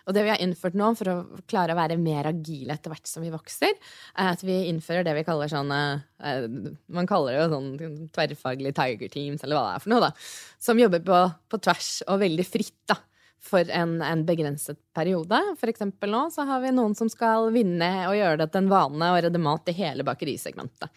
Og 0.06 0.14
det 0.14 0.26
vi 0.26 0.32
har 0.32 0.42
innført 0.42 0.78
nå 0.78 0.92
for 0.98 1.10
å 1.10 1.16
klare 1.50 1.74
å 1.74 1.80
være 1.80 1.98
mer 2.02 2.30
agile 2.30 2.76
etter 2.76 2.94
hvert 2.94 3.10
som 3.10 3.26
vi 3.26 3.34
vokser, 3.34 3.74
er 4.22 4.32
at 4.36 4.44
vi 4.46 4.68
innfører 4.70 5.06
det 5.06 5.16
vi 5.18 5.26
kaller 5.26 5.50
sånn 5.50 5.74
eh, 5.74 6.46
Man 6.94 7.10
kaller 7.10 7.34
det 7.34 7.42
jo 7.42 7.50
sånn 7.56 8.08
tverrfaglig 8.14 8.76
tiger 8.78 9.12
teams, 9.12 9.44
eller 9.44 9.58
hva 9.58 9.66
det 9.66 9.74
er 9.74 9.84
for 9.84 9.96
noe, 9.96 10.06
da. 10.06 10.30
Som 10.62 10.82
jobber 10.82 11.02
på, 11.06 11.20
på 11.50 11.62
tvers 11.66 11.92
og 12.06 12.22
veldig 12.22 12.48
fritt, 12.48 12.78
da. 12.92 13.00
For 13.46 13.70
en, 13.70 14.00
en, 14.02 14.24
begrenset 14.26 14.80
periode. 14.96 15.38
For 15.60 15.70
eksempel 15.70 16.10
nå 16.10 16.24
så 16.34 16.48
har 16.50 16.64
vi 16.64 16.74
noen 16.74 16.96
som 16.98 17.10
skal 17.12 17.52
vinne 17.54 17.90
og 18.08 18.18
gjøre 18.18 18.40
det 18.42 18.48
til 18.54 18.64
en 18.64 18.72
vane 18.72 19.12
å 19.14 19.20
redde 19.22 19.42
mat 19.42 19.70
i 19.70 19.76
hele 19.78 20.06
bakerisegmentet. 20.06 20.90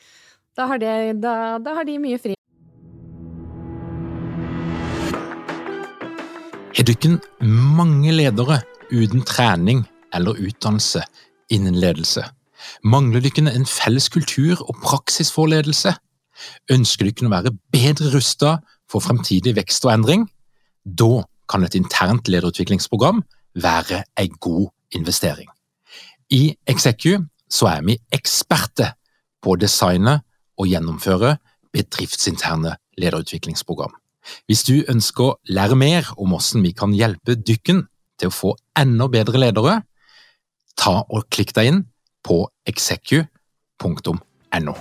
Da 0.57 0.65
har 0.71 0.81
de, 0.81 0.95
da, 1.21 1.35
da 1.61 1.77
har 1.77 1.85
de 1.89 1.99
mye 2.01 2.17
fri. 2.21 2.33
Er 6.79 6.87
du 6.87 6.95
ikke 6.95 7.19
mange 7.45 8.15
ledere 8.15 8.63
uten 8.91 9.25
trening 9.27 9.85
eller 10.15 10.39
utdannelse 10.39 11.03
innen 11.53 11.79
ledelse? 11.79 12.25
Mangler 12.83 13.23
dere 13.25 13.53
en 13.55 13.67
felles 13.67 14.09
kultur 14.13 14.61
og 14.67 14.81
praksis 14.83 15.31
for 15.33 15.51
ledelse? 15.51 15.95
Ønsker 16.71 17.09
dere 17.09 17.29
å 17.29 17.35
være 17.35 17.55
bedre 17.73 18.13
rustet 18.15 18.65
for 18.91 19.05
fremtidig 19.05 19.57
vekst 19.59 19.87
og 19.87 19.95
endring? 19.95 20.27
Da 20.85 21.25
kan 21.49 21.65
et 21.65 21.77
internt 21.79 22.29
lederutviklingsprogram 22.29 23.23
være 23.55 24.05
en 24.19 24.41
god 24.41 24.69
investering. 24.93 25.49
I 26.31 26.57
Execu 26.69 27.25
så 27.49 27.71
er 27.73 27.85
vi 27.87 27.97
eksperter 28.13 28.93
på 29.43 29.55
å 29.55 29.61
designe 29.61 30.19
og 30.59 30.69
gjennomføre 30.69 31.37
bedriftsinterne 31.73 32.75
lederutviklingsprogram. 32.99 33.95
Hvis 34.47 34.67
du 34.69 34.83
ønsker 34.91 35.25
å 35.25 35.37
lære 35.49 35.79
mer 35.79 36.11
om 36.19 36.35
hvordan 36.35 36.67
vi 36.67 36.75
kan 36.77 36.93
hjelpe 36.93 37.39
dykken 37.39 37.87
til 38.19 38.31
å 38.31 38.35
få 38.35 38.55
enda 38.79 39.09
bedre 39.11 39.41
ledere, 39.41 39.81
ta 40.79 41.01
og 41.07 41.29
klikk 41.33 41.55
deg 41.57 41.73
inn 41.73 41.85
på 42.27 42.43
execu.no. 42.69 44.79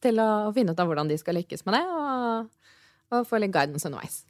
Til 0.00 0.16
å 0.16 0.48
finne 0.56 0.72
ut 0.72 0.78
av 0.80 0.88
hvordan 0.88 1.10
de 1.10 1.16
skal 1.20 1.36
lykkes 1.36 1.66
med 1.66 1.74
det, 1.76 1.82
og, 1.92 2.70
og 3.12 3.26
få 3.28 3.36
litt 3.42 3.52
guidance 3.52 3.84
underveis. 3.84 4.22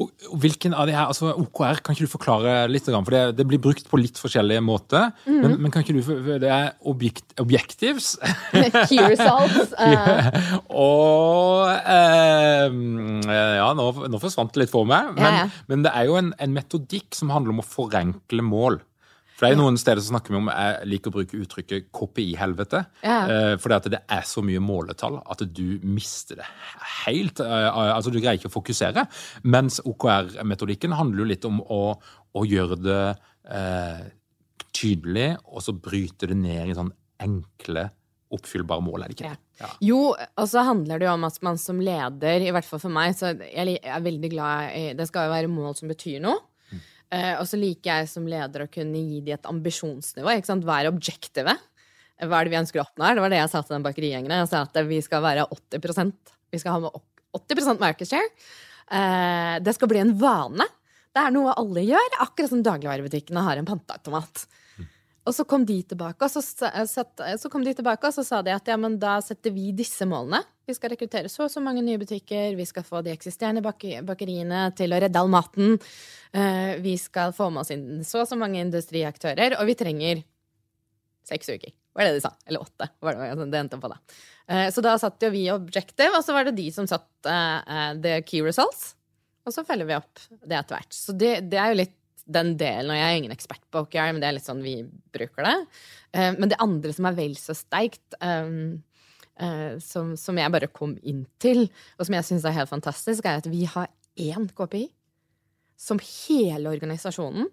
Og 0.00 0.08
hvilken 0.40 0.72
av 0.72 0.86
de 0.88 0.94
her, 0.96 1.04
altså 1.10 1.34
OKR, 1.36 1.82
kan 1.84 1.92
ikke 1.92 2.06
du 2.06 2.10
forklare 2.10 2.52
litt? 2.70 2.86
For 2.88 3.12
det, 3.12 3.20
det 3.36 3.44
blir 3.48 3.60
brukt 3.60 3.84
på 3.90 4.00
litt 4.00 4.16
forskjellige 4.20 4.62
måter. 4.64 5.10
Mm. 5.26 5.40
Men, 5.42 5.56
men, 5.60 5.74
kan 5.74 5.84
ikke 5.84 5.98
du 5.98 6.30
Det 6.40 6.48
er 6.48 6.70
objekt, 6.88 7.26
objectives. 7.42 8.14
Key 8.88 9.02
results. 9.04 9.74
Uh. 9.76 10.30
og 10.86 11.68
eh, 11.76 12.78
Ja, 13.58 13.68
nå, 13.76 13.90
nå, 14.08 14.22
forsvant 14.22 14.54
det 14.56 14.64
litt 14.64 14.72
for 14.72 14.88
meg. 14.88 15.12
Men, 15.18 15.28
ja, 15.28 15.44
ja. 15.44 15.66
men 15.68 15.84
det 15.84 15.92
er 15.92 16.08
jo 16.08 16.16
en, 16.20 16.32
en 16.40 16.56
metodikk 16.56 17.12
som 17.18 17.34
handler 17.34 17.58
om 17.58 17.60
å 17.60 17.68
forenkle 17.68 18.48
mål. 18.48 18.80
For 19.42 19.50
det 19.50 19.56
er 19.56 19.58
noen 19.58 19.78
steder 19.80 19.98
som 19.98 20.14
snakker 20.14 20.30
vi 20.30 20.38
om 20.38 20.48
Jeg 20.52 20.86
liker 20.86 21.10
å 21.10 21.14
bruke 21.16 21.38
uttrykket 21.42 21.88
KPI-helvete. 21.90 22.84
Ja. 23.02 23.16
Eh, 23.26 23.54
fordi 23.58 23.74
at 23.74 23.88
det 23.90 23.98
er 24.14 24.22
så 24.28 24.44
mye 24.46 24.60
måletall 24.62 25.16
at 25.18 25.42
du 25.50 25.80
mister 25.82 26.38
det 26.38 26.46
helt. 27.02 27.42
Eh, 27.42 27.78
altså 27.82 28.12
Du 28.14 28.20
greier 28.20 28.38
ikke 28.38 28.52
å 28.52 28.54
fokusere. 28.54 29.02
Mens 29.42 29.80
OKR-metodikken 29.82 30.94
handler 30.94 31.24
jo 31.24 31.26
litt 31.32 31.48
om 31.48 31.58
å, 31.58 31.80
å 31.98 32.44
gjøre 32.46 32.78
det 32.84 33.00
eh, 33.50 34.04
tydelig, 34.70 35.32
og 35.50 35.66
så 35.66 35.74
bryte 35.74 36.30
det 36.30 36.38
ned 36.38 36.70
i 36.70 36.78
sånn 36.78 36.94
enkle 37.22 37.88
oppfyllbare 38.32 38.86
mål, 38.86 39.02
er 39.02 39.10
det 39.10 39.18
ikke? 39.18 39.34
Ja. 39.58 39.72
Jo, 39.84 39.98
og 40.14 40.46
så 40.48 40.62
handler 40.70 41.02
det 41.02 41.10
jo 41.10 41.16
om 41.18 41.26
at 41.26 41.42
man 41.44 41.58
som 41.60 41.82
leder, 41.82 42.46
i 42.46 42.54
hvert 42.54 42.70
fall 42.70 42.80
for 42.86 42.94
meg, 42.94 43.18
så 43.18 43.34
jeg 43.42 43.76
er 43.82 44.06
veldig 44.06 44.30
glad 44.32 44.70
i 44.78 44.86
Det 44.96 45.10
skal 45.10 45.26
jo 45.26 45.34
være 45.34 45.50
mål 45.52 45.76
som 45.82 45.90
betyr 45.90 46.22
noe. 46.22 46.38
Uh, 47.12 47.34
og 47.42 47.44
så 47.48 47.58
liker 47.60 47.90
jeg 47.90 48.08
som 48.08 48.26
leder 48.28 48.64
å 48.64 48.70
kunne 48.72 49.00
gi 49.04 49.20
de 49.24 49.34
et 49.34 49.48
ambisjonsnivå. 49.50 50.32
ikke 50.32 50.48
sant? 50.48 50.66
Være 50.68 50.92
objektive. 50.92 51.54
Hva 52.22 52.38
er 52.38 52.46
det 52.46 52.52
vi 52.54 52.60
ønsker 52.60 52.80
å 52.80 52.86
oppnå 52.86 53.04
her? 53.04 53.18
Det 53.18 53.24
var 53.24 53.32
det 53.34 53.40
jeg 53.40 53.52
sa 53.52 53.62
til 53.62 53.76
den 53.76 53.84
bakerigjengen. 53.84 54.34
Jeg 54.42 54.50
sa 54.50 54.62
at 54.64 54.78
vi 54.88 55.00
skal 55.04 55.24
være 55.24 55.48
80% 55.50 56.36
Vi 56.52 56.60
skal 56.60 56.76
ha 56.76 56.84
med 56.84 57.02
80 57.36 57.80
market 57.80 58.08
share. 58.08 58.30
Uh, 58.88 59.58
det 59.64 59.76
skal 59.76 59.90
bli 59.92 60.00
en 60.02 60.14
vane. 60.20 60.68
Det 61.12 61.20
er 61.20 61.32
noe 61.34 61.52
alle 61.60 61.84
gjør, 61.84 62.18
akkurat 62.24 62.52
som 62.52 62.64
dagligvarebutikkene 62.64 63.44
har 63.44 63.60
en 63.60 63.68
panteautomat. 63.68 64.46
Og 65.22 65.34
så 65.36 65.44
kom 65.46 65.62
de 65.66 65.76
tilbake, 65.86 66.26
og 66.26 66.32
så, 66.34 66.42
så, 66.90 67.50
kom 67.50 67.62
de 67.62 67.74
tilbake, 67.78 68.08
og 68.08 68.14
så 68.14 68.24
sa 68.26 68.40
de 68.42 68.50
at 68.54 68.66
ja, 68.66 68.74
men 68.80 68.96
da 68.98 69.20
setter 69.22 69.54
vi 69.54 69.68
disse 69.76 70.06
målene. 70.08 70.40
Vi 70.66 70.74
skal 70.74 70.90
rekruttere 70.90 71.30
så 71.30 71.44
og 71.46 71.52
så 71.52 71.62
mange 71.62 71.84
nye 71.86 72.00
butikker, 72.00 72.56
vi 72.58 72.66
skal 72.66 72.86
få 72.86 73.04
de 73.06 73.12
eksisterende 73.14 73.62
bakeriene 73.62 74.64
til 74.78 74.94
å 74.94 74.98
redde 75.02 75.22
all 75.22 75.30
maten. 75.30 75.76
Uh, 76.34 76.74
vi 76.82 76.96
skal 76.98 77.34
få 77.36 77.52
med 77.54 77.62
oss 77.62 77.70
inn 77.74 78.02
så 78.06 78.24
og 78.24 78.30
så 78.30 78.38
mange 78.40 78.62
industriaktører, 78.64 79.54
og 79.60 79.70
vi 79.70 79.78
trenger 79.78 80.24
seks 81.30 81.54
uker. 81.54 81.70
Var 81.94 82.08
det 82.08 82.16
de 82.16 82.24
sa? 82.24 82.32
Eller 82.48 82.64
åtte. 82.64 82.90
Var 83.04 83.20
det, 83.20 83.46
det 83.52 83.60
endte 83.60 83.78
på 83.78 83.92
da. 83.92 84.00
Så 84.74 84.82
da 84.82 84.96
satt 84.98 85.22
jo 85.22 85.28
vi 85.30 85.44
objective, 85.52 86.16
og 86.16 86.24
så 86.24 86.34
var 86.34 86.48
det 86.48 86.56
de 86.56 86.64
som 86.74 86.88
satt 86.88 87.28
the 88.02 88.16
key 88.26 88.40
results. 88.42 88.94
Og 89.46 89.54
så 89.54 89.64
følger 89.66 89.88
vi 89.88 89.98
opp 89.98 90.22
det 90.40 90.56
etter 90.56 90.78
hvert. 90.78 90.96
Så 90.96 91.14
det, 91.14 91.34
det 91.52 91.60
er 91.60 91.72
jo 91.72 91.78
litt 91.82 91.94
den 92.30 92.54
delen, 92.60 92.92
og 92.92 92.98
jeg 92.98 93.08
er 93.08 93.18
ingen 93.18 93.34
ekspert 93.34 93.62
på 93.72 93.82
OKR, 93.84 94.12
men 94.12 94.22
det 94.22 94.28
er 94.28 94.36
litt 94.36 94.46
sånn 94.46 94.62
vi 94.64 94.76
bruker 95.14 95.46
det. 95.46 95.56
Uh, 96.14 96.30
men 96.38 96.52
det 96.52 96.60
andre 96.62 96.94
som 96.94 97.08
er 97.08 97.18
vel 97.18 97.36
så 97.40 97.56
sterkt, 97.56 98.16
um, 98.22 98.78
uh, 99.42 99.74
som, 99.82 100.38
jeg 100.38 100.54
bare 100.54 100.70
kom 100.72 100.96
inn 101.02 101.24
til, 101.42 101.66
og 101.98 102.06
som 102.06 102.18
jeg 102.18 102.28
syns 102.28 102.46
er 102.48 102.56
helt 102.60 102.72
fantastisk, 102.72 103.26
er 103.26 103.42
at 103.42 103.50
vi 103.50 103.66
har 103.70 103.90
én 104.20 104.48
KPI 104.52 104.86
som 105.82 105.98
hele 106.02 106.70
organisasjonen 106.70 107.48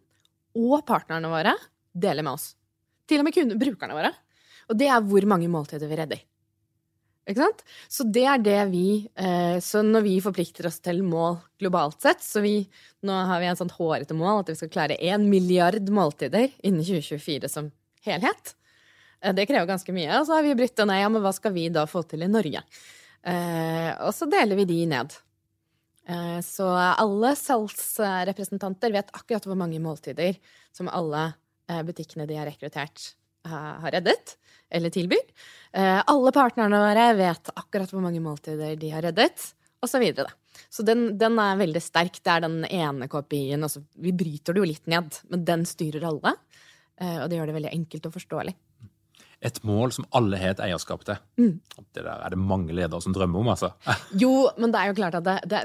og 0.60 0.79
partnerne 0.88 1.32
våre 1.32 1.55
deler 1.93 2.25
med 2.25 2.36
oss. 2.36 2.51
Til 3.10 3.23
og 3.23 3.29
med 3.29 3.58
brukerne 3.58 3.95
våre. 3.97 4.12
Og 4.69 4.77
det 4.77 4.89
er 4.91 5.01
hvor 5.01 5.25
mange 5.29 5.49
måltider 5.49 5.89
vi 5.89 5.97
redder. 5.97 6.21
Ikke 7.30 7.44
sant? 7.44 7.63
Så 7.92 8.06
det 8.10 8.26
er 8.26 8.42
det 8.42 8.60
vi 8.72 8.86
eh, 9.13 9.58
Så 9.62 9.84
når 9.86 10.06
vi 10.08 10.15
forplikter 10.24 10.70
oss 10.70 10.80
til 10.82 11.04
mål 11.06 11.38
globalt 11.62 12.02
sett, 12.02 12.24
så 12.26 12.42
vi 12.42 12.63
Nå 13.06 13.15
har 13.30 13.42
vi 13.42 13.50
en 13.52 13.60
sånn 13.60 13.74
hårete 13.76 14.18
mål 14.18 14.42
at 14.42 14.50
vi 14.52 14.58
skal 14.60 14.72
klare 14.74 14.98
én 14.98 15.28
milliard 15.30 15.86
måltider 15.94 16.50
innen 16.65 16.84
2024 16.84 17.48
som 17.52 17.70
helhet. 18.04 18.56
Eh, 19.22 19.32
det 19.36 19.46
krever 19.48 19.70
ganske 19.70 19.94
mye. 19.96 20.10
Og 20.18 20.26
så 20.28 20.36
har 20.36 20.44
vi 20.44 20.58
brytt 20.60 20.82
ned. 20.84 21.00
Ja, 21.00 21.12
men 21.13 21.24
hva 21.24 21.32
skal 21.36 21.54
vi 21.56 21.70
da 21.72 21.86
få 21.88 22.04
til 22.10 22.26
i 22.26 22.32
Norge? 22.32 22.65
Eh, 23.24 23.92
og 24.04 24.12
så 24.18 24.28
deler 24.32 24.60
vi 24.60 24.68
de 24.68 24.84
ned. 24.92 25.15
Så 26.42 26.65
alle 26.74 27.36
salgsrepresentanter 27.38 28.89
vet 28.96 29.12
akkurat 29.13 29.44
hvor 29.46 29.60
mange 29.60 29.78
måltider 29.78 30.39
som 30.74 30.88
alle 30.89 31.28
butikkene 31.86 32.26
de 32.26 32.39
har 32.39 32.50
rekruttert, 32.50 33.12
har 33.46 33.94
reddet 33.94 34.34
eller 34.69 34.93
tilbyr. 34.93 35.25
Eh, 35.73 35.99
alle 36.05 36.34
partnerne 36.36 36.82
våre 36.82 37.08
vet 37.17 37.51
akkurat 37.55 37.91
hvor 37.93 38.03
mange 38.03 38.21
måltider 38.23 38.75
de 38.79 38.93
har 38.93 39.05
reddet, 39.05 39.49
osv. 39.79 39.93
Så, 39.93 39.99
videre. 40.01 40.32
så 40.69 40.84
den, 40.84 41.13
den, 41.17 41.38
er 41.39 41.60
veldig 41.60 41.82
sterk. 41.84 42.21
Det 42.21 42.34
er 42.34 42.45
den 42.45 42.63
ene 42.65 43.08
KPI-en. 43.12 43.63
Altså, 43.63 43.84
vi 43.95 44.12
bryter 44.12 44.55
det 44.55 44.63
jo 44.63 44.71
litt 44.71 44.89
ned, 44.91 45.21
men 45.32 45.45
den 45.47 45.63
styrer 45.69 46.03
alle. 46.10 46.36
Og 46.99 47.29
det 47.32 47.38
gjør 47.38 47.47
det 47.47 47.53
veldig 47.55 47.71
enkelt 47.71 48.10
og 48.10 48.15
forståelig. 48.17 48.53
Et 49.39 49.62
mål 49.63 49.93
som 49.95 50.08
alle 50.19 50.39
har 50.39 50.51
et 50.51 50.62
eierskap 50.65 51.05
til. 51.08 51.19
Mm. 51.39 51.53
Det 51.95 52.03
der 52.03 52.25
er 52.25 52.34
det 52.34 52.41
mange 52.41 52.75
ledere 52.75 52.99
som 53.03 53.15
drømmer 53.15 53.39
om, 53.39 53.51
altså. 53.53 53.71
jo, 54.23 54.49
men 54.60 54.73
det 54.73 54.82
er 54.82 54.91
jo 54.91 54.97
klart 54.99 55.15
at 55.21 55.27
det, 55.27 55.38
det 55.47 55.63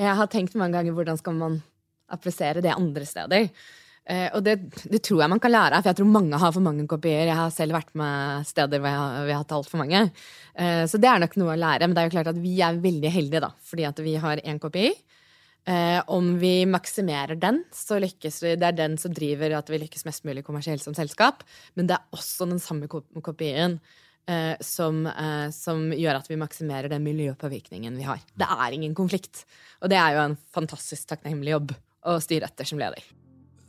Jeg 0.00 0.16
har 0.16 0.30
tenkt 0.32 0.56
mange 0.56 0.78
ganger 0.78 0.96
hvordan 0.96 1.20
skal 1.20 1.36
man 1.36 1.60
applisere 2.12 2.64
det 2.64 2.72
andre 2.72 3.04
steder. 3.08 3.50
Eh, 4.10 4.26
og 4.34 4.42
det, 4.42 4.56
det, 4.90 4.98
tror 5.06 5.20
jeg 5.22 5.30
man 5.30 5.40
kan 5.42 5.52
lære 5.52 5.78
av, 5.78 5.84
for 5.84 5.92
jeg 5.92 6.00
tror 6.00 6.10
mange 6.10 6.40
har 6.42 6.54
for 6.54 6.64
mange 6.64 6.86
kopier. 6.90 7.28
Jeg 7.28 7.38
har 7.38 7.54
selv 7.54 7.76
vært 7.76 7.92
med 7.98 8.48
steder 8.48 8.82
hvor 8.82 8.90
jeg, 8.90 9.24
vi 9.28 9.34
har 9.34 9.42
hatt 9.44 9.56
altfor 9.58 9.82
mange. 9.82 10.04
Eh, 10.58 10.82
så 10.90 11.00
det 11.00 11.10
er 11.10 11.22
nok 11.22 11.38
noe 11.38 11.54
å 11.54 11.60
lære. 11.62 11.86
Men 11.86 11.96
det 11.96 12.02
er 12.02 12.10
jo 12.10 12.14
klart 12.16 12.32
at 12.32 12.42
vi 12.42 12.56
er 12.64 12.82
veldig 12.82 13.14
heldige, 13.14 13.44
da, 13.46 13.52
fordi 13.70 13.88
at 13.88 14.02
vi 14.02 14.16
har 14.22 14.42
én 14.42 14.60
kopi. 14.62 14.90
Eh, 15.70 16.00
om 16.10 16.32
vi 16.42 16.54
maksimerer 16.66 17.38
den, 17.38 17.62
så 17.70 18.00
lykkes 18.02 18.40
vi. 18.42 18.56
Det 18.58 18.72
er 18.72 18.80
den 18.80 18.98
som 18.98 19.14
driver 19.14 19.58
at 19.60 19.70
vi 19.70 19.84
lykkes 19.84 20.06
mest 20.08 20.26
mulig 20.26 20.42
kommersielt 20.46 20.82
som 20.82 20.98
selskap. 20.98 21.46
Men 21.78 21.90
det 21.90 21.98
er 21.98 22.18
også 22.18 22.50
den 22.50 22.62
samme 22.62 22.90
kopien 22.90 23.78
som, 24.62 25.00
som, 25.50 25.80
gjør 25.98 26.20
at 26.20 26.28
vi 26.30 26.36
maksimerer 26.38 26.86
den 26.92 27.02
miljøpåvirkningen 27.02 27.96
vi 27.98 28.06
har. 28.06 28.20
Det 28.38 28.46
er 28.46 28.76
ingen 28.76 28.94
konflikt. 28.94 29.42
Og 29.82 29.90
det 29.90 29.98
er 29.98 30.14
jo 30.14 30.22
en 30.28 30.38
fantastisk 30.54 31.10
takknemlig 31.10 31.56
jobb 31.56 31.74
å 32.06 32.14
styre 32.22 32.46
etter 32.46 32.70
som 32.70 32.78
leder 32.78 33.02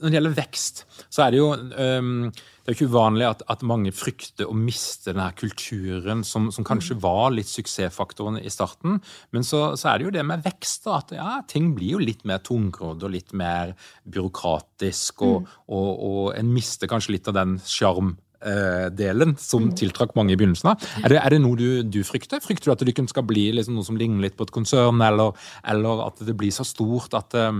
når 0.03 0.11
det 0.11 0.19
gjelder 0.19 0.35
vekst, 0.37 0.83
så 1.07 1.23
er 1.25 1.33
det 1.33 1.39
jo 1.39 1.53
um, 1.55 2.27
det 2.63 2.71
er 2.71 2.77
jo 2.77 2.77
ikke 2.77 2.93
uvanlig 2.93 3.25
at, 3.27 3.41
at, 3.51 3.63
mange 3.67 3.91
frykter 3.91 4.47
å 4.47 4.53
miste 4.55 5.11
denne 5.11 5.25
kulturen 5.35 6.21
som, 6.23 6.45
som, 6.55 6.63
kanskje 6.63 6.95
var 7.03 7.33
litt 7.35 7.49
suksessfaktoren 7.51 8.37
i 8.39 8.51
starten. 8.53 9.01
Men 9.35 9.43
så, 9.43 9.73
så, 9.75 9.89
er 9.91 9.99
det 9.99 10.05
jo 10.07 10.13
det 10.15 10.23
med 10.29 10.45
vekst, 10.45 10.87
at 10.87 11.11
ja, 11.11 11.41
ting 11.49 11.73
blir 11.75 11.97
jo 11.97 12.03
litt 12.03 12.23
mer 12.29 12.39
tungrodd 12.39 13.03
og 13.03 13.11
litt 13.11 13.35
mer 13.35 13.73
byråkratisk. 14.07 15.25
Og, 15.27 15.41
mm. 15.43 15.57
og, 15.75 15.89
og, 16.07 16.21
en 16.39 16.53
mister 16.55 16.87
kanskje 16.87 17.17
litt 17.17 17.27
av 17.27 17.35
den 17.35 17.57
sjarmdelen 17.67 19.35
som 19.43 19.65
mm. 19.67 19.73
tiltrakk 19.81 20.15
mange 20.15 20.31
i 20.31 20.39
begynnelsen 20.39 20.71
av. 20.71 20.85
Er 21.01 21.17
det, 21.17 21.17
er 21.19 21.35
det 21.35 21.41
noe 21.43 21.59
du, 21.59 21.67
du, 21.83 21.99
frykter? 22.07 22.39
Frykter 22.43 22.71
du 22.71 22.77
at 22.77 22.85
det 22.87 22.95
skal 23.11 23.27
bli 23.27 23.49
liksom 23.57 23.75
noe 23.75 23.89
som 23.89 23.99
ligner 23.99 24.23
litt 24.23 24.39
på 24.39 24.47
et 24.47 24.55
konsern, 24.55 25.03
eller, 25.03 25.35
eller 25.67 26.05
at 26.07 26.23
det 26.23 26.37
blir 26.39 26.55
så 26.55 26.63
stort 26.63 27.19
at 27.19 27.35
um, 27.43 27.59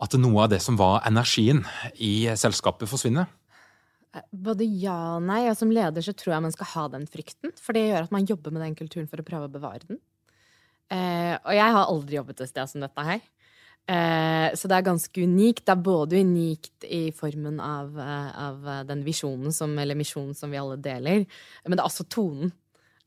at 0.00 0.16
noe 0.20 0.46
av 0.46 0.52
det 0.52 0.60
som 0.64 0.78
var 0.80 1.04
energien 1.08 1.62
i 2.00 2.30
selskapet, 2.38 2.88
forsvinner? 2.90 3.28
Både 4.32 4.66
ja 4.66 5.16
og 5.16 5.26
nei. 5.26 5.44
Og 5.50 5.58
som 5.58 5.72
leder 5.72 6.04
så 6.04 6.14
tror 6.16 6.34
jeg 6.34 6.46
man 6.46 6.54
skal 6.54 6.70
ha 6.72 6.86
den 6.96 7.04
frykten. 7.10 7.52
For 7.60 7.76
det 7.76 7.88
gjør 7.88 8.08
at 8.08 8.14
man 8.14 8.28
jobber 8.28 8.54
med 8.54 8.64
den 8.64 8.78
kulturen 8.78 9.10
for 9.10 9.22
å 9.22 9.26
prøve 9.26 9.50
å 9.50 9.52
bevare 9.52 9.84
den. 9.86 10.00
Eh, 10.90 11.36
og 11.36 11.52
jeg 11.54 11.76
har 11.76 11.84
aldri 11.84 12.18
jobbet 12.18 12.42
et 12.42 12.50
sted 12.50 12.72
som 12.72 12.82
dette 12.82 13.06
her. 13.06 13.20
Eh, 13.90 14.48
så 14.58 14.70
det 14.70 14.78
er 14.78 14.86
ganske 14.86 15.22
unikt. 15.22 15.64
Det 15.66 15.74
er 15.76 15.84
både 15.84 16.24
unikt 16.24 16.88
i 16.88 17.02
formen 17.16 17.60
av, 17.62 17.94
eh, 17.98 18.32
av 18.46 18.66
den 18.88 19.04
visjonen 19.06 19.54
som, 19.54 19.78
eller 19.78 19.98
misjonen 19.98 20.34
som 20.34 20.50
vi 20.50 20.58
alle 20.58 20.76
deler, 20.76 21.26
men 21.64 21.76
det 21.76 21.82
er 21.82 21.88
også 21.88 22.08
tonen. 22.08 22.52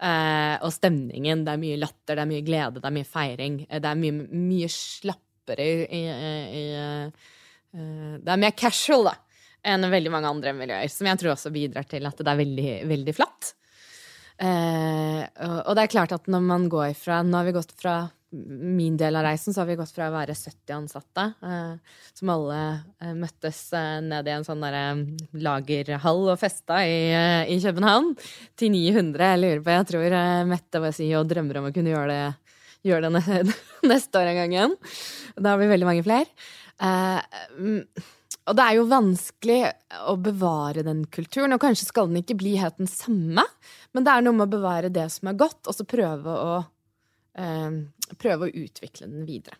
Eh, 0.04 0.56
og 0.60 0.72
stemningen. 0.74 1.46
Det 1.46 1.54
er 1.54 1.62
mye 1.62 1.80
latter, 1.80 2.16
det 2.18 2.24
er 2.24 2.32
mye 2.32 2.44
glede, 2.44 2.82
det 2.82 2.90
er 2.90 2.98
mye 2.98 3.08
feiring. 3.08 3.60
Det 3.70 3.88
er 3.88 4.00
mye, 4.00 4.16
mye 4.32 4.68
slapp 4.68 5.22
kjappere 5.44 5.66
i, 5.66 5.84
i, 6.00 6.04
i 6.60 6.64
uh, 7.76 8.18
Det 8.20 8.32
er 8.32 8.40
mer 8.40 8.56
casual, 8.56 9.10
da, 9.12 9.16
enn 9.64 9.90
veldig 9.92 10.12
mange 10.12 10.30
andre 10.30 10.54
miljøer. 10.54 10.88
Som 10.90 11.08
jeg 11.08 11.20
tror 11.20 11.36
også 11.36 11.52
bidrar 11.52 11.84
til 11.90 12.06
at 12.06 12.18
det 12.18 12.32
er 12.32 12.40
veldig, 12.40 12.72
veldig 12.88 13.16
flatt. 13.16 13.54
Uh, 14.42 15.24
og 15.68 15.76
det 15.76 15.84
er 15.84 15.94
klart 15.94 16.12
at 16.16 16.28
når 16.28 16.42
man 16.42 16.64
går 16.68 16.96
fra 16.98 17.20
Nå 17.22 17.38
har 17.38 17.46
vi 17.46 17.54
gått 17.54 17.76
fra 17.78 18.10
min 18.34 18.96
del 18.98 19.16
av 19.16 19.28
reisen 19.28 19.54
så 19.54 19.62
har 19.62 19.68
vi 19.70 19.76
gått 19.78 19.94
fra 19.94 20.08
å 20.10 20.14
være 20.16 20.34
70 20.34 20.74
ansatte, 20.74 21.26
uh, 21.46 21.76
som 22.18 22.32
alle 22.34 22.60
uh, 23.04 23.12
møttes 23.14 23.60
uh, 23.76 24.00
ned 24.02 24.28
i 24.28 24.34
en 24.34 24.46
sånn 24.48 24.64
der, 24.64 25.04
lagerhall 25.38 26.24
og 26.34 26.40
festa 26.42 26.82
i, 26.88 27.14
i, 27.54 27.60
København, 27.62 28.14
til 28.60 28.74
900. 28.74 29.28
Jeg 29.36 29.44
lurer 29.44 29.62
på, 29.62 29.76
jeg 29.78 29.90
tror 29.92 30.18
Mette 30.50 30.82
var 30.82 30.96
si 30.96 31.12
og 31.18 31.30
drømmer 31.30 31.62
om 31.62 31.70
å 31.70 31.76
kunne 31.76 31.94
gjøre 31.94 32.10
det 32.10 32.24
gjør 32.84 33.06
det 33.06 33.12
neste 33.92 34.20
år 34.20 34.32
en 34.32 34.42
gang 34.42 34.58
igjen. 34.58 34.76
Da 35.38 35.54
har 35.54 35.62
vi 35.62 35.72
veldig 35.72 35.88
mange 35.88 36.06
flere. 36.06 36.28
Eh, 36.84 38.04
og 38.44 38.58
det 38.60 38.64
er 38.66 38.76
jo 38.76 38.88
vanskelig 38.92 39.60
å 40.12 40.18
bevare 40.20 40.84
den 40.84 41.06
kulturen, 41.08 41.56
og 41.56 41.64
kanskje 41.64 41.88
skal 41.88 42.10
den 42.10 42.20
ikke 42.20 42.38
bli 42.42 42.58
helt 42.60 42.80
den 42.82 42.92
samme, 42.92 43.46
men 43.96 44.06
det 44.06 44.12
er 44.12 44.26
noe 44.26 44.36
med 44.36 44.50
å 44.50 44.56
bevare 44.58 44.92
det 44.92 45.06
som 45.14 45.30
er 45.32 45.38
godt, 45.40 45.62
og 45.64 45.78
så 45.78 45.86
prøve 45.88 46.34
å, 46.34 46.58
eh, 47.40 47.78
prøve 48.20 48.50
å 48.50 48.64
utvikle 48.66 49.08
den 49.08 49.30
videre. 49.30 49.60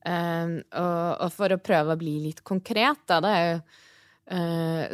Uh, 0.00 0.62
og, 0.80 1.26
for 1.34 1.52
å 1.52 1.58
prøve 1.60 1.92
å 1.92 2.00
bli 2.00 2.14
litt 2.22 2.38
konkret, 2.40 3.02
da, 3.04 3.18
er 3.28 3.42
jo, 3.50 3.58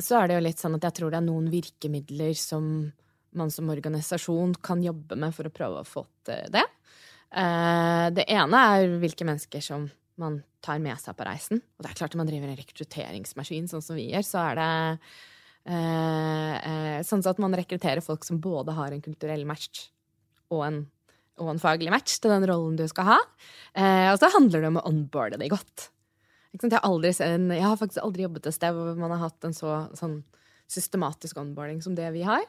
så 0.02 0.16
er 0.18 0.26
det 0.26 0.34
jo 0.34 0.42
litt 0.42 0.58
sånn 0.58 0.74
at 0.74 0.86
jeg 0.88 0.96
tror 0.96 1.12
det 1.12 1.18
er 1.20 1.26
noen 1.28 1.46
virkemidler 1.52 2.32
som 2.34 2.64
man 3.36 3.50
som 3.50 3.70
organisasjon 3.70 4.54
kan 4.54 4.82
jobbe 4.82 5.16
med 5.20 5.34
for 5.36 5.46
å 5.46 5.52
prøve 5.54 5.82
å 5.82 5.86
få 5.86 6.02
til 6.26 6.50
det. 6.54 6.64
Eh, 7.34 8.06
det 8.14 8.26
ene 8.32 8.64
er 8.72 8.98
hvilke 9.02 9.26
mennesker 9.26 9.64
som 9.64 9.88
man 10.20 10.40
tar 10.64 10.80
med 10.82 10.98
seg 11.00 11.16
på 11.16 11.26
reisen. 11.26 11.60
Og 11.76 11.84
det 11.84 11.90
er 11.90 11.98
klart 11.98 12.14
at 12.14 12.20
man 12.20 12.28
driver 12.28 12.50
en 12.50 12.58
rekrutteringsmaskin, 12.58 13.68
sånn 13.70 13.84
som 13.84 13.98
vi 13.98 14.08
gjør, 14.12 14.24
så 14.26 14.42
er 14.44 14.60
det 14.60 14.68
eh, 15.72 16.54
eh, 16.56 17.00
sånn 17.06 17.24
at 17.28 17.42
man 17.42 17.56
rekrutterer 17.58 18.04
folk 18.04 18.24
som 18.26 18.40
både 18.42 18.76
har 18.76 18.94
en 18.94 19.04
kulturell 19.04 19.44
match 19.48 19.88
og 20.54 20.62
en, 20.68 20.80
og 21.42 21.52
en 21.52 21.60
faglig 21.60 21.90
match 21.92 22.16
til 22.22 22.32
den 22.32 22.46
rollen 22.48 22.78
du 22.78 22.86
skal 22.88 23.10
ha. 23.10 23.18
og 24.12 24.18
så 24.22 24.30
handler 24.32 24.62
det 24.62 24.68
om 24.70 24.78
å 24.78 24.86
onboarde 24.88 25.40
det 25.42 25.50
godt. 25.52 25.90
Jeg 26.54 26.70
har, 26.72 26.84
aldri, 26.86 27.10
jeg 27.12 27.64
har, 27.66 27.76
faktisk 27.76 28.00
aldri 28.00 28.24
jobbet 28.24 28.46
et 28.48 28.56
sted 28.56 28.72
hvor 28.72 28.94
man 28.96 29.12
har 29.12 29.26
hatt 29.26 29.44
en 29.44 29.52
så 29.52 29.72
sånn 29.98 30.20
systematisk 30.70 31.36
onboarding 31.42 31.82
som 31.84 31.98
det 31.98 32.06
vi 32.14 32.22
har. 32.24 32.46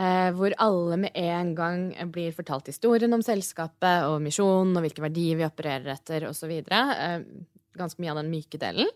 Eh, 0.00 0.30
hvor 0.32 0.54
alle 0.64 0.96
med 1.02 1.18
en 1.20 1.50
gang 1.56 1.80
blir 2.12 2.32
fortalt 2.32 2.70
historien 2.70 3.12
om 3.12 3.20
selskapet 3.24 4.06
og 4.08 4.22
misjonen 4.24 4.78
og 4.78 4.86
hvilke 4.86 5.04
verdier 5.04 5.36
vi 5.36 5.44
opererer 5.44 5.92
etter 5.92 6.24
osv. 6.30 6.52
Eh, 6.64 7.18
ganske 7.76 8.00
mye 8.00 8.14
av 8.14 8.22
den 8.22 8.30
myke 8.32 8.60
delen. 8.60 8.88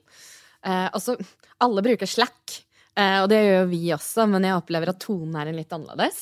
Også, 0.66 1.14
alle 1.62 1.82
bruker 1.85 2.09
Slack, 2.11 2.56
og 2.98 3.28
det 3.30 3.37
gjør 3.38 3.61
jo 3.61 3.66
vi 3.70 3.80
også, 3.94 4.24
men 4.26 4.42
jeg 4.42 4.56
opplever 4.59 4.90
at 4.90 4.98
tonen 4.98 5.37
er 5.38 5.46
en 5.46 5.59
litt 5.61 5.70
annerledes. 5.76 6.16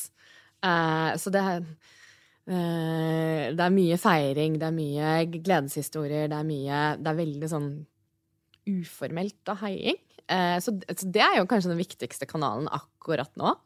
Så 1.16 1.32
det 1.32 1.40
er 1.40 1.62
det 2.44 3.64
er 3.64 3.72
mye 3.72 3.96
feiring, 3.96 4.58
det 4.60 4.68
er 4.68 4.76
mye 4.76 5.14
gledeshistorier, 5.32 6.28
det 6.28 6.36
er 6.36 6.50
mye 6.50 6.82
Det 7.00 7.08
er 7.08 7.18
veldig 7.22 7.50
sånn 7.54 7.70
uformelt 8.68 9.54
og 9.54 9.62
heiing. 9.64 9.98
Så 10.60 10.76
det 10.76 11.24
er 11.24 11.38
jo 11.38 11.48
kanskje 11.48 11.72
den 11.72 11.80
viktigste 11.80 12.28
kanalen 12.28 12.68
akkurat 12.68 13.32
nå. 13.40 13.56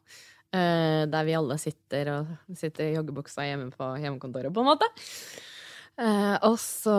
Uh, 0.49 1.05
der 1.05 1.25
vi 1.27 1.35
alle 1.37 1.59
sitter 1.61 2.09
og 2.09 2.29
sitter 2.57 2.87
i 2.87 2.95
joggebuksa 2.95 3.43
hjemme 3.45 3.69
på 3.69 3.85
hjemmekontoret, 4.01 4.49
på 4.49 4.63
en 4.63 4.69
måte. 4.71 4.87
Uh, 5.99 6.37
og 6.47 6.55
så 6.61 6.95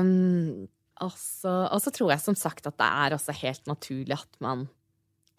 um, 0.00 0.64
og 1.00 1.12
så 1.80 1.92
tror 1.96 2.14
jeg 2.14 2.24
som 2.24 2.36
sagt 2.36 2.66
at 2.68 2.76
det 2.80 2.88
er 3.04 3.16
også 3.16 3.34
helt 3.36 3.68
naturlig 3.68 4.16
at 4.16 4.40
man, 4.44 4.66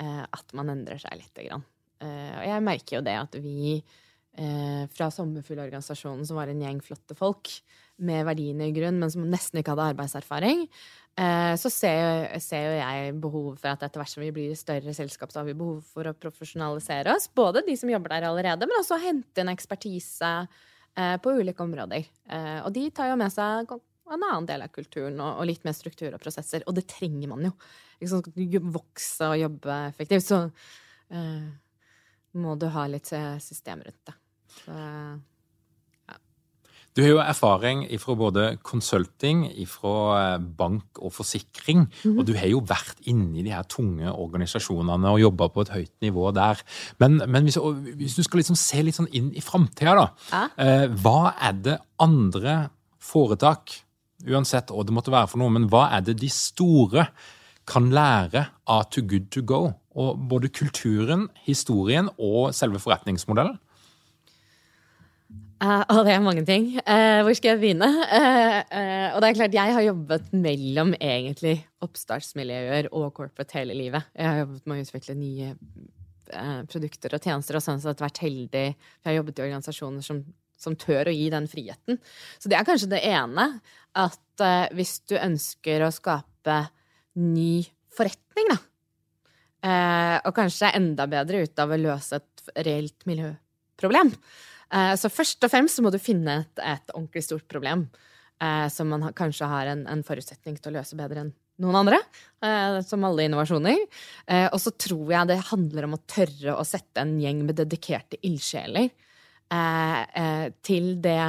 uh, 0.01 0.23
at 0.25 0.55
man 0.57 0.69
endrer 0.73 1.01
seg 1.01 1.17
lite 1.17 1.47
grann. 1.47 1.65
og 2.01 2.45
jeg 2.47 2.65
merker 2.65 2.97
jo 2.97 3.03
det 3.05 3.13
at 3.13 3.35
vi 3.43 3.81
fra 4.95 5.09
Sommerfuglorganisasjonen, 5.11 6.23
som 6.25 6.37
var 6.39 6.47
en 6.49 6.61
gjeng 6.63 6.77
flotte 6.81 7.13
folk 7.19 7.49
med 8.01 8.23
verdiene 8.25 8.69
i 8.69 8.73
grunn, 8.73 8.97
men 9.01 9.11
som 9.11 9.25
nesten 9.27 9.59
ikke 9.59 9.75
hadde 9.75 9.89
arbeidserfaring, 9.91 10.63
Eh, 10.65 11.00
så 11.11 11.69
ser, 11.69 12.31
ser, 12.39 12.63
jo 12.65 12.75
jeg 12.79 13.13
behov 13.21 13.47
for 13.59 13.69
at 13.73 13.83
etter 13.83 13.99
hvert 13.99 14.09
som 14.09 14.23
vi 14.23 14.31
blir 14.33 14.53
større 14.57 14.93
selskap, 14.95 15.31
så 15.31 15.41
har 15.41 15.47
vi 15.49 15.57
behov 15.57 15.81
for 15.85 16.07
å 16.07 16.15
profesjonalisere 16.17 17.13
oss. 17.13 17.27
Både 17.35 17.65
de 17.67 17.75
som 17.77 17.91
jobber 17.91 18.15
der 18.15 18.29
allerede, 18.29 18.67
men 18.69 18.79
også 18.79 18.99
hente 19.03 19.43
inn 19.43 19.51
ekspertise 19.51 20.31
eh, 20.41 21.17
på 21.21 21.33
ulike 21.37 21.61
områder. 21.65 22.07
Eh, 22.07 22.59
og 22.63 22.71
de 22.73 22.87
tar 22.95 23.11
jo 23.11 23.17
med 23.19 23.33
seg 23.33 23.73
en 23.75 24.15
annen 24.15 24.47
del 24.49 24.63
av 24.65 24.71
kulturen 24.73 25.19
og, 25.23 25.43
litt 25.47 25.67
mer 25.67 25.75
struktur 25.77 26.09
og 26.09 26.23
prosesser. 26.23 26.63
Og 26.65 26.79
det 26.79 26.87
trenger 26.89 27.29
man 27.33 27.49
jo. 27.49 27.53
Liksom, 28.01 28.23
Skal 28.23 28.47
du 28.55 28.71
vokse 28.71 29.33
og 29.33 29.41
jobbe 29.43 29.81
effektivt, 29.91 30.31
så 30.31 30.45
må 32.39 32.55
du 32.55 32.69
ha 32.71 32.87
litt 32.87 33.11
system 33.43 33.83
rundt 33.83 34.07
det. 34.07 34.15
Så, 34.63 34.75
Du 36.91 36.99
har 36.99 37.07
jo 37.13 37.19
erfaring 37.23 37.85
fra 38.03 38.15
både 38.19 38.45
consulting, 38.67 39.45
fra 39.69 39.93
eh, 40.17 40.41
bank 40.43 40.99
og 40.99 41.13
forsikring. 41.15 41.85
Og 42.11 42.25
du 42.27 42.33
har 42.35 42.49
jo 42.51 42.59
vært 42.67 42.99
inni 43.07 43.45
de 43.45 43.53
her 43.53 43.63
tunge 43.71 44.11
organisasjonene 44.11 45.13
og 45.13 45.21
jobba 45.21 45.47
på 45.53 45.63
et 45.63 45.71
høyt 45.77 45.93
nivå 46.03 46.33
der. 46.35 46.59
Men, 46.99 47.21
men 47.31 47.47
hvis, 47.47 47.59
hvis, 47.95 48.17
du 48.19 48.27
skal 48.27 48.43
liksom 48.43 48.59
se 48.59 48.83
litt 48.83 48.99
sånn 48.99 49.11
inn 49.15 49.31
i 49.31 49.43
framtida, 49.45 49.95
da. 49.95 50.07
Ja. 50.33 50.43
Eh, 50.59 50.85
hva 50.99 51.31
er 51.39 51.63
det 51.63 51.77
andre 52.03 52.57
foretak, 53.01 53.77
uansett 54.27 54.75
hva 54.75 54.83
det 54.83 54.95
måtte 54.95 55.15
være 55.15 55.31
for 55.31 55.41
noe, 55.41 55.53
men 55.53 55.71
hva 55.71 55.87
er 55.95 56.03
det 56.05 56.19
de 56.19 56.29
store 56.31 57.07
kan 57.71 57.87
lære 57.93 58.49
av 58.67 58.89
Too 58.91 59.07
Good 59.07 59.31
To 59.37 59.47
Go? 59.47 59.63
Og 59.95 60.19
både 60.27 60.51
kulturen, 60.51 61.29
historien 61.47 62.11
og 62.17 62.51
selve 62.55 62.83
forretningsmodellen? 62.83 63.55
Uh, 65.61 65.83
og 65.93 66.07
det 66.07 66.15
er 66.15 66.23
mange 66.25 66.41
ting. 66.41 66.71
Uh, 66.81 67.21
hvor 67.21 67.35
skal 67.37 67.51
jeg 67.51 67.61
begynne? 67.61 67.85
Uh, 67.85 69.11
og 69.13 69.19
det 69.21 69.27
er 69.27 69.35
klart, 69.37 69.53
jeg 69.53 69.75
har 69.75 69.83
jobbet 69.85 70.31
mellom 70.33 70.95
egentlig 70.97 71.59
oppstartsmiljøer 71.85 72.89
og 72.89 73.11
corporate 73.13 73.59
hele 73.59 73.75
livet. 73.77 74.09
Jeg 74.17 74.25
har 74.25 74.41
jobbet 74.41 74.65
med 74.65 74.79
å 74.79 74.87
utvikle 74.87 75.17
nye 75.19 75.51
produkter 76.71 77.13
og 77.13 77.25
tjenester 77.27 77.57
og 77.59 77.63
sånn 77.65 77.81
sett 77.83 78.01
vært 78.01 78.21
heldig. 78.23 78.67
Jeg 78.71 79.09
har 79.09 79.17
jobbet 79.19 79.37
i 79.41 79.45
organisasjoner 79.45 80.05
som, 80.05 80.21
som 80.55 80.77
tør 80.79 81.11
å 81.11 81.13
gi 81.13 81.25
den 81.33 81.49
friheten. 81.51 81.99
Så 82.39 82.49
det 82.49 82.55
er 82.57 82.65
kanskje 82.65 82.93
det 82.93 83.01
ene. 83.09 83.49
At 83.99 84.45
hvis 84.71 85.01
du 85.11 85.17
ønsker 85.19 85.83
å 85.83 85.91
skape 85.91 86.61
ny 87.19 87.65
forretning, 87.91 88.47
da, 88.53 88.61
og 90.23 90.31
kanskje 90.37 90.71
enda 90.79 91.09
bedre 91.11 91.43
ut 91.43 91.59
av 91.59 91.75
å 91.75 91.81
løse 91.83 92.21
et 92.21 92.63
reelt 92.63 93.03
miljøproblem, 93.11 94.15
Så 94.71 95.09
først 95.11 95.43
og 95.43 95.51
fremst 95.51 95.81
må 95.83 95.89
du 95.91 95.97
finne 95.99 96.37
et, 96.45 96.61
et 96.63 96.93
ordentlig 96.95 97.25
stort 97.25 97.43
problem 97.51 97.89
eh, 98.41 98.67
som 98.67 98.89
man 98.89 99.11
kanskje 99.17 99.49
har 99.49 99.69
en, 99.71 99.85
en, 99.89 100.03
forutsetning 100.05 100.57
til 100.57 100.71
å 100.71 100.79
løse 100.79 100.97
bedre 100.99 101.25
enn 101.25 101.31
noen 101.61 101.77
andre. 101.83 102.01
Eh, 102.43 102.79
som 102.87 103.05
alle 103.05 103.27
innovasjoner. 103.27 103.85
Eh, 104.25 104.47
og 104.49 104.59
så 104.61 104.73
tror 104.73 105.13
jeg 105.13 105.29
det 105.29 105.39
handler 105.51 105.87
om 105.87 105.97
å 105.97 106.03
tørre 106.09 106.57
å 106.57 106.67
sette 106.67 107.03
en 107.03 107.17
gjeng 107.21 107.43
med 107.45 107.59
dedikerte 107.59 108.19
ildsjeler 108.25 108.87
eh, 108.87 109.99
eh, 110.23 110.47
til 110.65 110.95
det, 111.03 111.21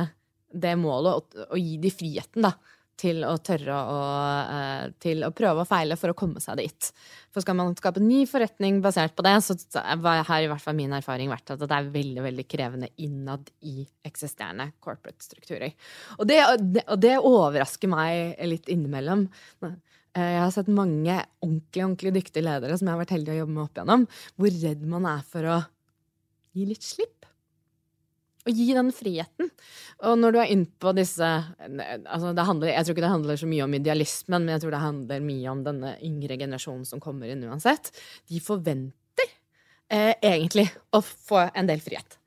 det 0.53 0.77
målet, 0.81 1.37
og, 1.49 1.59
gi 1.59 1.77
de 1.83 1.93
friheten, 1.93 2.49
da. 2.49 2.55
Til 3.03 3.25
å 3.27 3.33
tørre 3.43 3.75
å, 3.75 4.01
til 5.03 5.25
å 5.27 5.31
prøve 5.35 5.65
og 5.65 5.67
feile 5.67 5.97
for 5.99 6.13
å 6.13 6.15
komme 6.15 6.43
seg 6.45 6.61
dit. 6.61 6.91
For 7.33 7.45
skal 7.45 7.57
man 7.57 7.73
skape 7.79 8.03
ny 8.05 8.23
forretning 8.29 8.83
basert 8.85 9.15
på 9.17 9.25
det, 9.25 9.35
så 9.45 9.57
har 9.81 10.45
i 10.45 10.51
hvert 10.51 10.61
fall 10.61 10.77
min 10.77 10.93
erfaring 10.93 11.31
vært 11.33 11.55
at 11.55 11.63
det 11.63 11.73
er 11.73 11.89
veldig 11.95 12.27
veldig 12.27 12.45
krevende 12.51 12.91
innad 13.01 13.49
i 13.65 13.87
eksisterende 14.05 14.69
corporate 14.85 15.25
strukturer. 15.25 15.73
Og 16.19 16.29
det, 16.29 16.43
og 16.85 16.99
det 17.01 17.15
overrasker 17.17 17.89
meg 17.93 18.37
litt 18.51 18.69
innimellom. 18.73 19.25
Jeg 20.13 20.41
har 20.43 20.53
sett 20.53 20.69
mange 20.69 21.17
ordentlig 21.41 21.87
ordentlig 21.87 22.13
dyktige 22.19 22.45
ledere 22.45 22.77
som 22.77 22.89
jeg 22.89 22.97
har 22.99 23.01
vært 23.01 23.17
heldig 23.17 23.33
å 23.33 23.41
jobbe 23.41 23.57
med 23.57 23.65
opp 23.65 23.79
igjennom, 23.79 24.07
hvor 24.37 24.59
redd 24.61 24.87
man 24.93 25.09
er 25.09 25.27
for 25.33 25.49
å 25.49 25.59
gi 26.53 26.69
litt 26.69 26.85
slipp. 26.85 27.32
Og 28.43 28.59
gi 28.59 28.73
den 28.75 28.89
friheten. 28.95 29.51
Og 30.09 30.17
når 30.19 30.35
du 30.35 30.39
er 30.43 30.55
innpå 30.55 30.91
disse 30.97 31.27
altså 31.63 32.33
handler, 32.35 32.73
Jeg 32.73 32.85
tror 32.85 32.97
ikke 32.97 33.05
det 33.05 33.13
handler 33.13 33.39
så 33.39 33.51
mye 33.51 33.67
om 33.69 33.77
idealismen, 33.79 34.43
men 34.43 34.55
jeg 34.57 34.65
tror 34.65 34.75
det 34.75 34.83
handler 34.83 35.29
mye 35.29 35.53
om 35.53 35.63
denne 35.63 35.93
yngre 36.03 36.39
generasjonen 36.41 36.89
som 36.89 37.03
kommer 37.03 37.31
inn 37.31 37.45
uansett. 37.47 37.93
De 38.27 38.41
forventer 38.43 39.31
eh, 39.93 40.17
egentlig 40.19 40.67
å 40.91 41.03
få 41.05 41.45
en 41.55 41.71
del 41.71 41.85
frihet. 41.85 42.19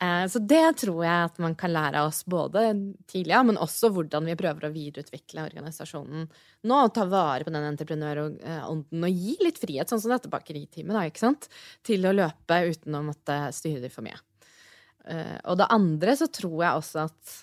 Eh, 0.00 0.26
så 0.32 0.40
det 0.40 0.64
tror 0.80 1.02
jeg 1.04 1.26
at 1.26 1.42
man 1.44 1.54
kan 1.60 1.74
lære 1.74 2.06
oss 2.08 2.22
både 2.24 2.62
tidligere, 3.10 3.44
men 3.50 3.60
også 3.60 3.90
hvordan 3.92 4.30
vi 4.30 4.38
prøver 4.40 4.64
å 4.64 4.72
videreutvikle 4.72 5.44
organisasjonen 5.50 6.24
nå. 6.24 6.78
Og 6.78 6.94
ta 6.96 7.04
vare 7.10 7.44
på 7.44 7.52
den 7.52 7.68
entreprenørånden 7.68 9.04
og 9.04 9.22
gi 9.26 9.36
litt 9.44 9.60
frihet, 9.60 9.92
sånn 9.92 10.00
som 10.00 10.14
dette 10.14 10.32
bakeritimet, 10.32 10.96
da, 10.96 11.04
ikke 11.04 11.26
sant? 11.26 11.50
Til 11.84 12.08
å 12.08 12.16
løpe 12.16 12.62
uten 12.70 12.96
å 12.96 13.04
måtte 13.12 13.42
styre 13.56 13.92
for 13.92 14.08
mye. 14.08 14.16
Uh, 15.08 15.38
og 15.48 15.60
det 15.60 15.70
andre 15.72 16.16
så 16.18 16.28
tror 16.32 16.58
jeg 16.60 16.82
også 16.82 17.06
at 17.08 17.38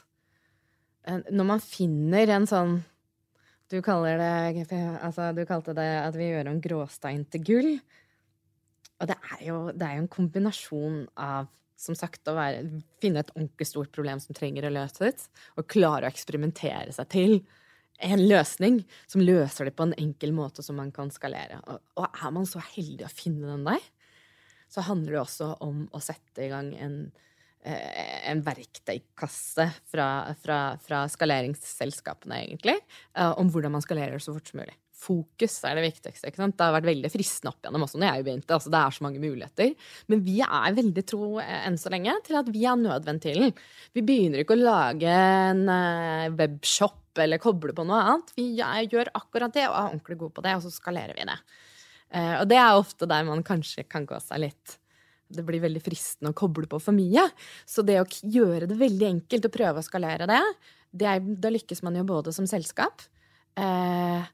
når 1.07 1.47
man 1.47 1.63
finner 1.63 2.29
en 2.35 2.47
sånn 2.49 2.79
Du 3.71 3.79
det 3.79 4.71
altså, 5.01 5.31
Du 5.35 5.43
kalte 5.47 5.75
det 5.75 5.87
at 6.01 6.15
vi 6.15 6.31
gjør 6.31 6.51
om 6.53 6.61
gråstein 6.63 7.25
til 7.31 7.43
gull. 7.43 7.69
Og 8.97 9.09
det 9.09 9.17
er 9.35 9.41
jo, 9.45 9.57
det 9.75 9.85
er 9.85 9.97
jo 9.97 10.05
en 10.05 10.11
kombinasjon 10.11 11.05
av 11.15 11.51
som 11.77 11.93
sagt, 11.93 12.23
å 12.25 12.33
være, 12.33 12.63
finne 12.97 13.21
et 13.21 13.33
ordentlig 13.35 13.67
stort 13.69 13.91
problem 13.93 14.17
som 14.17 14.33
trenger 14.33 14.65
å 14.65 14.71
løses, 14.73 15.27
og 15.61 15.67
klare 15.69 16.07
å 16.07 16.09
eksperimentere 16.09 16.89
seg 16.95 17.09
til 17.13 17.35
en 18.01 18.23
løsning 18.23 18.79
som 19.05 19.21
løser 19.21 19.69
det 19.69 19.75
på 19.77 19.85
en 19.85 19.93
enkel 19.93 20.33
måte 20.33 20.65
som 20.65 20.79
man 20.81 20.89
kan 20.95 21.11
skalere. 21.13 21.59
Og, 21.69 21.77
og 22.01 22.07
er 22.07 22.33
man 22.33 22.49
så 22.49 22.63
heldig 22.71 23.05
å 23.05 23.13
finne 23.13 23.51
den 23.51 23.67
der, 23.69 23.85
så 24.73 24.87
handler 24.89 25.19
det 25.19 25.21
også 25.21 25.51
om 25.67 25.85
å 25.93 26.01
sette 26.01 26.47
i 26.47 26.49
gang 26.49 26.73
en, 26.81 26.97
Eh, 27.11 27.36
en 27.67 28.41
verktøykasse 28.45 29.67
fra, 29.91 30.07
fra, 30.41 30.57
fra 30.83 31.05
skaleringsselskapene, 31.11 32.43
egentlig, 32.45 32.77
eh, 33.17 33.31
om 33.39 33.49
hvordan 33.51 33.73
man 33.75 33.83
skalerer 33.83 34.21
så 34.23 34.35
fort 34.35 34.51
som 34.51 34.61
mulig. 34.61 34.75
Fokus 34.97 35.59
er 35.67 35.77
det 35.77 35.83
viktigste. 35.85 36.29
ikke 36.29 36.41
sant? 36.41 36.55
Det 36.57 36.65
har 36.65 36.73
vært 36.73 36.89
veldig 36.89 37.11
fristende 37.13 37.51
opp 37.51 37.61
igjennom 37.61 37.83
også 37.85 37.99
når 38.01 38.09
jeg 38.09 38.25
begynte. 38.25 38.55
altså 38.55 38.71
Det 38.73 38.79
er 38.79 38.95
så 38.95 39.05
mange 39.05 39.21
muligheter. 39.21 39.91
Men 40.09 40.23
vi 40.25 40.39
er 40.45 40.77
veldig 40.79 41.03
tro 41.11 41.29
eh, 41.43 41.59
enn 41.67 41.77
så 41.77 41.91
lenge 41.93 42.15
til 42.25 42.39
at 42.39 42.49
vi 42.53 42.65
er 42.65 42.79
nødventilen. 42.81 43.53
Vi 43.93 44.05
begynner 44.07 44.41
ikke 44.41 44.57
å 44.57 44.63
lage 44.63 45.13
en 45.51 45.67
webshop 46.39 47.21
eller 47.21 47.41
koble 47.41 47.75
på 47.77 47.85
noe 47.85 48.01
annet. 48.01 48.33
Vi 48.37 48.49
gjør 48.57 49.13
akkurat 49.13 49.53
det 49.53 49.67
og 49.69 49.75
er 49.75 49.85
ordentlig 49.91 50.19
gode 50.19 50.37
på 50.37 50.45
det, 50.45 50.57
og 50.57 50.65
så 50.65 50.73
skalerer 50.73 51.17
vi 51.17 51.29
det. 51.29 51.37
Og 52.39 52.45
det 52.47 52.59
er 52.61 52.77
ofte 52.77 53.07
der 53.09 53.25
man 53.27 53.41
kanskje 53.43 53.83
kan 53.89 54.05
gå 54.07 54.19
seg 54.23 54.45
litt 54.45 54.77
det 55.27 55.43
blir 55.47 55.63
veldig 55.63 55.81
fristende 55.83 56.31
å 56.31 56.37
koble 56.37 56.69
på 56.69 56.79
for 56.81 56.95
mye. 56.95 57.23
Så 57.67 57.83
det 57.85 57.99
å 58.01 58.07
gjøre 58.07 58.69
det 58.69 58.79
veldig 58.79 59.07
enkelt 59.11 59.47
og 59.49 59.53
prøve 59.53 59.83
å 59.83 59.85
skalere 59.85 60.27
det, 60.29 60.41
det 60.97 61.07
er, 61.09 61.23
da 61.43 61.51
lykkes 61.51 61.83
man 61.85 61.97
jo 61.99 62.05
både 62.07 62.33
som 62.35 62.47
selskap 62.49 63.03
eh, 63.59 64.27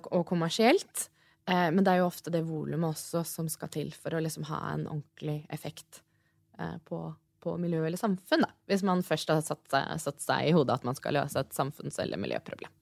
og 0.00 0.22
kommersielt. 0.28 1.08
Eh, 1.48 1.68
men 1.74 1.84
det 1.84 1.92
er 1.94 2.02
jo 2.02 2.10
ofte 2.10 2.32
det 2.32 2.44
volumet 2.48 2.94
også 2.94 3.24
som 3.28 3.50
skal 3.52 3.72
til 3.72 3.92
for 3.96 4.16
å 4.16 4.22
liksom 4.22 4.48
ha 4.50 4.62
en 4.72 4.86
ordentlig 4.88 5.42
effekt 5.52 6.02
eh, 6.58 6.76
på, 6.88 7.02
på, 7.42 7.56
miljø 7.60 7.84
eller 7.84 8.00
samfunn. 8.00 8.46
Da. 8.46 8.52
Hvis 8.70 8.84
man 8.86 9.04
først 9.06 9.32
har 9.32 9.44
satt, 9.44 9.78
satt 10.02 10.24
seg 10.24 10.48
i 10.48 10.56
hodet 10.56 10.80
at 10.80 10.88
man 10.88 10.98
skal 10.98 11.18
løse 11.20 11.44
et 11.44 11.56
samfunns- 11.56 12.00
eller 12.02 12.20
miljøproblem. 12.20 12.72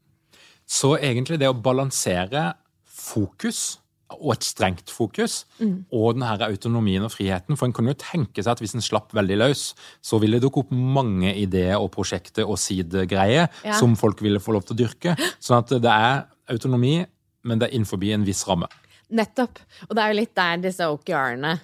Så 0.69 0.95
egentlig 1.01 1.39
det 1.41 1.49
å 1.49 1.57
balansere 1.57 2.53
fokus 2.85 3.79
og 4.17 4.33
et 4.33 4.47
strengt 4.47 4.89
fokus, 4.93 5.43
mm. 5.59 5.91
og 5.93 6.17
den 6.17 6.25
her 6.25 6.47
autonomien 6.47 7.05
og 7.05 7.13
friheten. 7.13 7.59
For 7.59 7.69
en 7.69 7.75
kan 7.77 7.91
jo 7.91 7.97
tenke 8.01 8.41
seg 8.41 8.55
at 8.55 8.63
hvis 8.63 8.75
en 8.79 8.85
slapp 8.85 9.13
veldig 9.17 9.37
løs, 9.43 9.65
så 10.01 10.21
ville 10.23 10.39
det 10.39 10.47
dukke 10.47 10.65
opp 10.65 10.73
mange 10.73 11.35
ideer 11.37 11.77
og 11.77 11.91
prosjekter 11.95 12.49
og 12.49 12.61
sidegreier 12.63 13.47
ja. 13.47 13.77
som 13.77 13.97
folk 14.01 14.23
ville 14.25 14.41
få 14.41 14.57
lov 14.57 14.65
til 14.69 14.79
å 14.79 14.81
dyrke. 14.83 15.17
Sånn 15.45 15.61
at 15.61 15.75
det 15.85 15.95
er 15.95 16.23
autonomi, 16.55 17.03
men 17.45 17.61
det 17.61 17.69
er 17.69 17.77
innenfor 17.77 18.05
en 18.09 18.27
viss 18.27 18.45
ramme. 18.49 18.71
Nettopp. 19.09 19.61
Og 19.89 19.97
det 19.97 20.05
er 20.05 20.13
jo 20.13 20.21
litt 20.21 20.37
der 20.37 20.65
disse 20.65 20.89
OKR-ene 20.89 21.59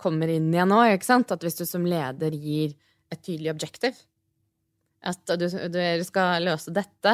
kommer 0.00 0.30
inn 0.32 0.52
igjen 0.52 0.70
nå. 0.72 0.82
ikke 0.92 1.08
sant? 1.08 1.32
At 1.32 1.44
hvis 1.44 1.58
du 1.58 1.64
som 1.68 1.84
leder 1.88 2.36
gir 2.36 2.76
et 3.12 3.22
tydelig 3.22 3.54
objektiv, 3.54 3.98
at 5.06 5.36
du, 5.38 5.46
du 5.46 6.06
skal 6.06 6.44
løse 6.44 6.72
dette, 6.74 7.12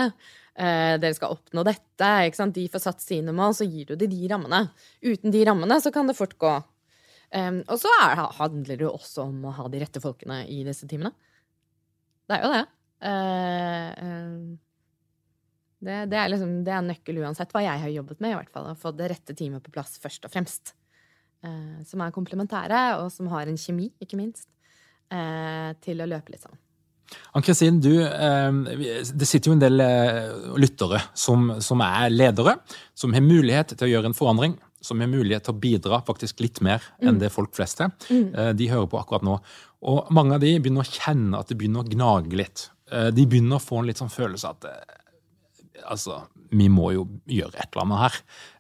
eh, 0.58 0.94
dere 1.00 1.16
skal 1.16 1.34
oppnå 1.36 1.64
dette, 1.66 2.10
de 2.56 2.66
får 2.72 2.84
satt 2.84 3.04
sine 3.04 3.34
mål, 3.36 3.54
så 3.56 3.66
gir 3.68 3.92
du 3.92 3.96
dem 3.96 4.10
de 4.12 4.28
rammene. 4.30 4.66
Uten 5.02 5.32
de 5.34 5.44
rammene 5.48 5.80
så 5.82 5.92
kan 5.94 6.10
det 6.10 6.18
fort 6.18 6.36
gå. 6.40 6.54
Um, 7.32 7.62
og 7.64 7.78
så 7.80 7.88
er, 8.02 8.18
handler 8.36 8.76
det 8.76 8.84
jo 8.84 8.92
også 8.92 9.24
om 9.24 9.46
å 9.48 9.54
ha 9.56 9.64
de 9.72 9.80
rette 9.80 10.02
folkene 10.04 10.42
i 10.52 10.60
disse 10.66 10.84
teamene. 10.88 11.14
Det 12.28 12.36
er 12.36 12.44
jo 12.44 12.50
det. 12.52 12.64
Uh, 13.02 13.88
uh, 14.04 14.42
det, 15.82 15.96
det, 16.12 16.18
er 16.20 16.28
liksom, 16.28 16.58
det 16.66 16.74
er 16.76 16.84
nøkkel 16.84 17.22
uansett 17.24 17.54
hva 17.56 17.64
jeg 17.64 17.82
har 17.86 17.94
jobbet 17.94 18.20
med, 18.20 18.34
i 18.34 18.36
hvert 18.36 18.52
fall. 18.52 18.68
Å 18.68 18.78
få 18.78 18.92
det 18.98 19.08
rette 19.14 19.36
teamet 19.38 19.64
på 19.64 19.72
plass 19.72 19.96
først 20.02 20.28
og 20.28 20.34
fremst. 20.34 20.74
Uh, 21.42 21.80
som 21.88 22.04
er 22.04 22.12
komplementære, 22.14 22.82
og 23.00 23.08
som 23.14 23.32
har 23.32 23.48
en 23.48 23.58
kjemi, 23.58 23.90
ikke 24.02 24.20
minst, 24.20 24.48
til 25.84 26.00
å 26.00 26.06
løpe 26.08 26.32
litt 26.32 26.40
sammen. 26.40 26.56
Ann-Kristin, 27.32 27.78
eh, 27.82 29.06
det 29.12 29.28
sitter 29.28 29.50
jo 29.50 29.56
en 29.56 29.62
del 29.62 29.82
eh, 29.84 30.34
lyttere 30.60 31.00
som, 31.14 31.54
som, 31.64 31.82
er 31.84 32.12
ledere, 32.12 32.58
som 32.94 33.14
har 33.16 33.24
mulighet 33.24 33.74
til 33.76 33.88
å 33.88 33.92
gjøre 33.94 34.12
en 34.12 34.18
forandring. 34.18 34.58
Som 34.82 34.98
har 34.98 35.06
mulighet 35.06 35.44
til 35.46 35.54
å 35.54 35.60
bidra 35.62 36.00
faktisk 36.02 36.40
litt 36.42 36.58
mer 36.66 36.82
enn 36.98 37.14
mm. 37.14 37.18
det 37.22 37.28
folk 37.30 37.52
flest 37.54 37.84
er. 37.84 37.92
Mm. 38.10 38.24
Eh, 38.34 38.48
de 38.58 38.66
hører 38.72 38.88
på 38.90 38.98
akkurat 38.98 39.22
nå. 39.26 39.36
Og 39.86 40.10
mange 40.14 40.34
av 40.34 40.42
de 40.42 40.56
begynner 40.58 40.82
å 40.82 40.90
kjenne 40.90 41.38
at 41.38 41.52
det 41.52 41.58
begynner 41.60 41.84
å 41.84 41.90
gnage 41.90 42.38
litt. 42.38 42.66
De 42.90 43.24
begynner 43.24 43.56
å 43.56 43.62
få 43.62 43.78
en 43.80 43.86
litt 43.88 43.98
sånn 44.02 44.10
følelse 44.12 44.50
at 44.50 44.66
altså, 45.88 46.18
vi 46.52 46.68
må 46.72 46.92
jo 46.94 47.04
gjøre 47.30 47.56
et 47.56 47.68
eller 47.72 47.84
annet 47.86 48.02
her. 48.02 48.16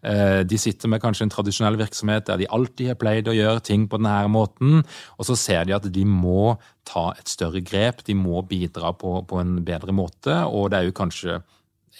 Eh, 0.08 0.40
de 0.48 0.58
sitter 0.60 0.90
med 0.90 1.02
kanskje 1.02 1.26
en 1.26 1.32
tradisjonell 1.32 1.78
virksomhet 1.80 2.26
der 2.28 2.40
de 2.40 2.50
alltid 2.50 2.92
har 2.92 3.00
pleid 3.00 3.30
å 3.30 3.36
gjøre 3.36 3.64
ting 3.64 3.86
på 3.90 4.00
denne 4.00 4.28
måten, 4.32 4.82
og 5.18 5.28
så 5.28 5.36
ser 5.38 5.66
de 5.68 5.76
at 5.76 5.88
de 5.92 6.04
må 6.08 6.56
ta 6.88 7.10
et 7.18 7.28
større 7.30 7.62
grep, 7.64 8.04
de 8.08 8.16
må 8.18 8.42
bidra 8.48 8.94
på, 8.98 9.20
på 9.28 9.42
en 9.42 9.58
bedre 9.66 9.94
måte, 9.96 10.42
og 10.48 10.72
det 10.72 10.80
er 10.80 10.88
jo 10.88 10.96
kanskje 10.96 11.42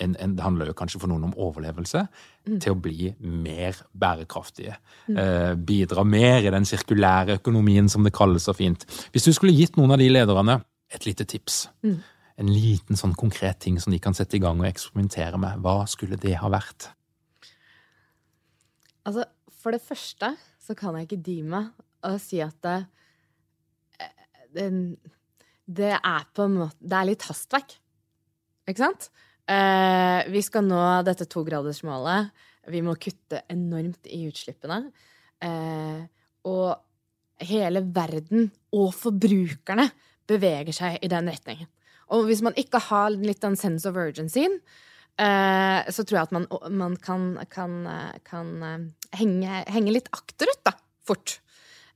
en, 0.01 0.15
en, 0.17 0.33
det 0.39 0.41
handler 0.41 0.71
jo 0.71 0.77
kanskje 0.77 1.03
for 1.03 1.13
noen 1.13 1.27
om 1.29 1.35
overlevelse, 1.37 2.01
mm. 2.49 2.55
til 2.65 2.73
å 2.73 2.79
bli 2.81 3.11
mer 3.21 3.77
bærekraftige. 3.93 4.79
Mm. 5.05 5.19
Eh, 5.21 5.51
bidra 5.69 6.05
mer 6.09 6.41
i 6.41 6.55
den 6.55 6.65
sirkulære 6.67 7.37
økonomien, 7.43 7.91
som 7.93 8.07
det 8.07 8.15
kalles 8.17 8.49
så 8.49 8.57
fint. 8.57 8.87
Hvis 9.13 9.29
du 9.29 9.35
skulle 9.37 9.55
gitt 9.55 9.77
noen 9.77 9.93
av 9.93 10.01
de 10.01 10.09
lederne 10.09 10.63
et 10.93 11.05
lite 11.09 11.29
tips, 11.29 11.67
mm 11.85 12.01
en 12.41 12.49
liten 12.49 12.99
sånn 12.99 13.15
konkret 13.19 13.61
ting 13.65 13.79
som 13.83 13.93
de 13.93 14.01
kan 14.03 14.17
sette 14.17 14.39
i 14.39 14.43
gang 14.43 14.61
og 14.63 14.69
eksperimentere 14.69 15.41
med, 15.41 15.61
hva 15.65 15.85
skulle 15.91 16.19
det 16.21 16.35
ha 16.41 16.51
vært? 16.53 16.89
Altså, 19.09 19.27
for 19.63 19.75
det 19.75 19.83
første 19.85 20.33
så 20.63 20.77
kan 20.79 20.97
jeg 20.97 21.09
ikke 21.09 21.25
dy 21.27 21.39
meg 21.55 21.73
å 22.07 22.15
si 22.23 22.41
at 22.43 22.57
det, 22.65 22.79
det, 24.55 24.69
det 25.67 25.93
er 25.99 26.31
på 26.35 26.47
en 26.47 26.59
måte 26.65 26.79
Det 26.79 26.99
er 26.99 27.09
litt 27.11 27.27
hastverk. 27.29 27.77
Ikke 28.69 28.83
sant? 28.83 29.11
Eh, 29.51 30.23
vi 30.31 30.43
skal 30.45 30.67
nå 30.67 30.81
dette 31.07 31.27
togradersmålet. 31.31 32.31
Vi 32.71 32.83
må 32.85 32.95
kutte 33.01 33.43
enormt 33.51 34.07
i 34.07 34.23
utslippene. 34.29 34.85
Eh, 35.43 36.03
og 36.47 37.43
hele 37.43 37.83
verden 37.95 38.51
og 38.79 38.93
forbrukerne 38.95 39.89
beveger 40.31 40.75
seg 40.77 41.03
i 41.03 41.11
den 41.11 41.31
retningen. 41.33 41.71
Og 42.11 42.27
hvis 42.29 42.43
man 42.45 42.57
ikke 42.59 42.81
har 42.91 43.13
litt 43.15 43.43
den 43.45 43.57
sense 43.59 43.89
of 43.89 43.99
urgency, 43.99 44.47
eh, 45.21 45.81
så 45.89 46.05
tror 46.05 46.19
jeg 46.19 46.29
at 46.29 46.35
man, 46.37 46.49
man 46.71 46.97
kan, 47.01 47.31
kan, 47.53 47.79
kan 48.27 48.53
eh, 48.69 48.91
henge, 49.21 49.63
henge, 49.73 49.95
litt 49.95 50.11
akterut, 50.15 50.61
da, 50.67 50.75
fort. 51.07 51.39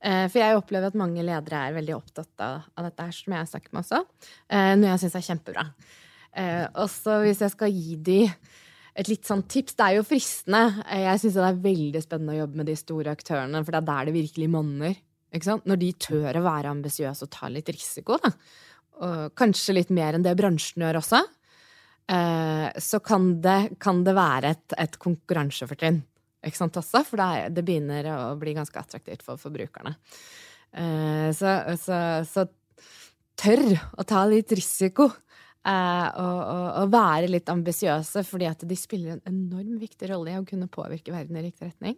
Eh, 0.01 0.25
for 0.29 0.41
jeg 0.41 0.57
opplever 0.57 0.91
at 0.91 0.99
mange 0.99 1.25
ledere 1.25 1.63
er 1.67 1.77
veldig 1.77 1.97
opptatt 1.97 2.45
av, 2.45 2.69
dette 2.85 3.07
her, 3.07 3.15
som 3.15 3.33
jeg 3.33 3.43
har 3.43 3.49
sagt 3.49 3.73
med 3.73 3.83
også, 3.83 4.03
eh, 4.49 4.73
noe 4.77 4.93
jeg 4.93 5.05
syns 5.05 5.17
er 5.19 5.27
kjempebra. 5.31 5.67
Eh, 6.37 6.65
og 6.77 6.87
så 6.93 7.21
hvis 7.23 7.41
jeg 7.41 7.53
skal 7.55 7.73
gi 7.73 7.97
de 8.05 8.21
et 8.97 9.09
litt 9.11 9.27
sånn 9.29 9.43
tips 9.45 9.75
Det 9.77 9.85
er 9.85 9.95
jo 9.97 10.05
fristende. 10.05 10.83
Eh, 10.89 11.03
jeg 11.05 11.21
syns 11.21 11.35
det 11.37 11.49
er 11.49 11.65
veldig 11.65 12.01
spennende 12.01 12.33
å 12.33 12.39
jobbe 12.41 12.61
med 12.61 12.69
de 12.69 12.77
store 12.77 13.13
aktørene, 13.13 13.61
for 13.63 13.73
det 13.73 13.81
er 13.81 13.89
der 13.89 14.09
det 14.09 14.15
virkelig 14.17 14.49
monner. 14.53 14.95
Når 15.37 15.77
de 15.77 15.89
tør 16.01 16.39
å 16.39 16.45
være 16.45 16.71
ambisiøse 16.71 17.27
og 17.27 17.33
ta 17.33 17.49
litt 17.51 17.69
risiko, 17.69 18.15
da 18.23 18.31
kanskje 19.37 19.75
litt 19.77 19.91
mer 19.93 20.17
enn 20.17 20.25
det 20.25 20.35
bransjen 20.39 20.83
gjør 20.85 20.99
også, 21.01 21.21
eh, 22.11 22.67
så 22.81 22.99
kan 23.03 23.29
det, 23.43 23.77
kan 23.83 24.03
det 24.07 24.15
være 24.17 24.53
et, 24.55 24.77
et 24.77 24.97
konkurransefortrinn. 25.01 26.01
Ikke 26.47 26.59
sant, 26.59 26.77
også? 26.79 27.03
For 27.07 27.19
det, 27.19 27.53
det, 27.57 27.65
begynner 27.67 28.07
å 28.13 28.19
bli 28.39 28.55
ganske 28.57 28.79
attraktivt 28.79 29.25
for 29.25 29.41
forbrukerne. 29.41 29.95
Eh, 30.71 31.29
så, 31.35 31.59
så, 31.81 32.01
så, 32.27 32.47
tør 33.37 33.75
å 33.97 34.05
ta 34.07 34.23
litt 34.29 34.51
risiko. 34.57 35.09
Eh, 35.67 36.07
og, 36.23 36.37
og, 36.41 36.67
og, 36.83 36.91
være 36.93 37.31
litt 37.31 37.49
ambisiøse, 37.51 38.23
fordi 38.25 38.47
at 38.49 38.63
de 38.65 38.77
spiller 38.79 39.17
en 39.17 39.25
enormt 39.33 39.81
viktig 39.81 40.09
rolle 40.13 40.31
i 40.31 40.39
å 40.39 40.45
kunne 40.47 40.69
påvirke 40.71 41.13
verden 41.13 41.39
i 41.39 41.43
riktig 41.49 41.67
retning. 41.67 41.97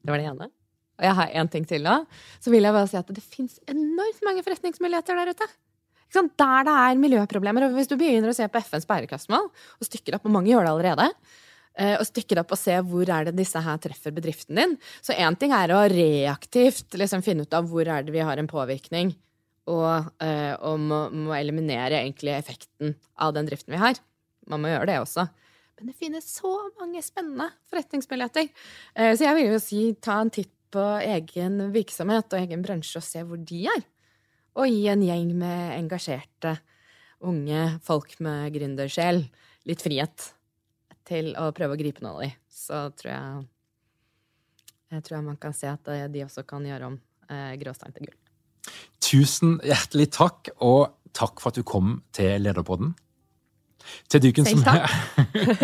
Det 0.00 0.14
var 0.14 0.22
det 0.22 0.30
ene. 0.30 0.48
Og 0.98 1.06
jeg 1.06 1.14
har 1.14 1.34
én 1.42 1.50
ting 1.52 1.66
til 1.68 1.84
nå. 1.84 1.94
Så 2.42 2.50
vil 2.50 2.66
jeg 2.66 2.74
bare 2.74 2.88
si 2.90 2.98
at 2.98 3.10
det 3.14 3.22
fins 3.22 3.58
enormt 3.70 4.24
mange 4.26 4.42
forretningsmuligheter 4.46 5.20
der 5.20 5.34
ute. 5.36 5.50
Der 6.14 6.64
det 6.64 6.72
er 6.72 6.96
miljøproblemer. 7.00 7.66
og 7.66 7.76
Hvis 7.76 7.90
du 7.90 7.98
begynner 8.00 8.32
å 8.32 8.36
se 8.36 8.46
på 8.48 8.62
FNs 8.64 8.88
bærekraftsmål, 8.88 9.50
og 9.52 9.88
stykker 9.88 10.16
opp, 10.16 10.24
og 10.24 10.32
mange 10.32 10.50
gjør 10.50 10.64
det 10.64 10.72
allerede, 10.72 11.08
eh, 11.76 11.96
og 11.98 12.06
stykker 12.08 12.40
opp 12.40 12.52
og 12.52 12.58
ser 12.60 12.82
hvor 12.82 13.08
er 13.08 13.28
det 13.28 13.36
disse 13.36 13.60
her 13.60 13.80
treffer 13.82 14.14
bedriften 14.16 14.56
din. 14.56 14.76
Så 15.04 15.12
én 15.12 15.36
ting 15.38 15.52
er 15.52 15.74
å 15.74 15.84
reaktivt 15.92 16.96
liksom 16.96 17.22
finne 17.22 17.44
ut 17.44 17.54
av 17.54 17.68
hvor 17.68 17.86
er 17.86 18.02
det 18.02 18.14
vi 18.14 18.24
har 18.24 18.40
en 18.40 18.48
påvirkning, 18.48 19.14
og, 19.68 20.08
uh, 20.24 20.54
og 20.64 20.78
må, 20.80 21.02
må, 21.12 21.34
eliminere 21.36 22.00
egentlig 22.00 22.32
effekten 22.32 22.94
av 23.20 23.34
den 23.36 23.44
driften 23.44 23.74
vi 23.74 23.82
har. 23.82 23.98
Man 24.48 24.62
må 24.62 24.70
gjøre 24.72 24.88
det 24.88 24.94
også. 25.02 25.26
Men 25.76 25.90
det 25.90 25.98
finnes 26.00 26.24
så 26.24 26.54
mange 26.80 27.02
spennende 27.04 27.50
forretningsmuligheter. 27.68 28.48
Uh, 28.96 29.12
så 29.12 29.26
jeg 29.26 29.36
vil 29.36 29.52
jo 29.52 29.60
si 29.60 29.82
ta 30.00 30.22
en 30.22 30.32
titt 30.32 30.54
på 30.72 30.84
egen 31.04 31.68
virksomhet 31.72 32.32
og 32.32 32.40
egen 32.40 32.64
bransje 32.64 33.00
og 33.00 33.04
se 33.04 33.20
hvor 33.24 33.40
de 33.40 33.66
er 33.68 33.84
og 34.56 34.70
gi 34.70 34.86
en 34.90 35.04
gjeng 35.04 35.34
med 35.38 35.74
engasjerte 35.76 36.56
unge 37.28 37.62
folk 37.84 38.14
med 38.22 38.52
gründersjel 38.54 39.24
litt 39.68 39.82
frihet 39.84 40.30
til 41.08 41.32
å 41.40 41.50
prøve 41.56 41.74
å 41.74 41.80
gripe 41.80 42.04
noe 42.04 42.14
av 42.14 42.22
de. 42.24 42.30
Så 42.52 42.80
tror 43.00 43.10
jeg, 43.12 43.42
jeg 44.94 45.06
tror 45.06 45.26
man 45.26 45.40
kan 45.40 45.56
se 45.56 45.70
at 45.70 45.92
de 46.12 46.24
også 46.24 46.44
kan 46.48 46.66
gjøre 46.68 46.92
om 46.92 46.98
eh, 47.30 47.54
gråstein 47.60 47.94
til 47.96 48.08
gull. 48.08 48.18
Tusen 49.02 49.56
hjertelig 49.64 50.10
takk, 50.16 50.50
og 50.60 50.92
takk 51.16 51.40
for 51.40 51.50
at 51.50 51.58
du 51.58 51.64
kom 51.66 52.00
til 52.16 52.42
Lederpodden. 52.44 52.92
Til 54.08 54.22
duken, 54.24 54.46
som, 54.48 54.62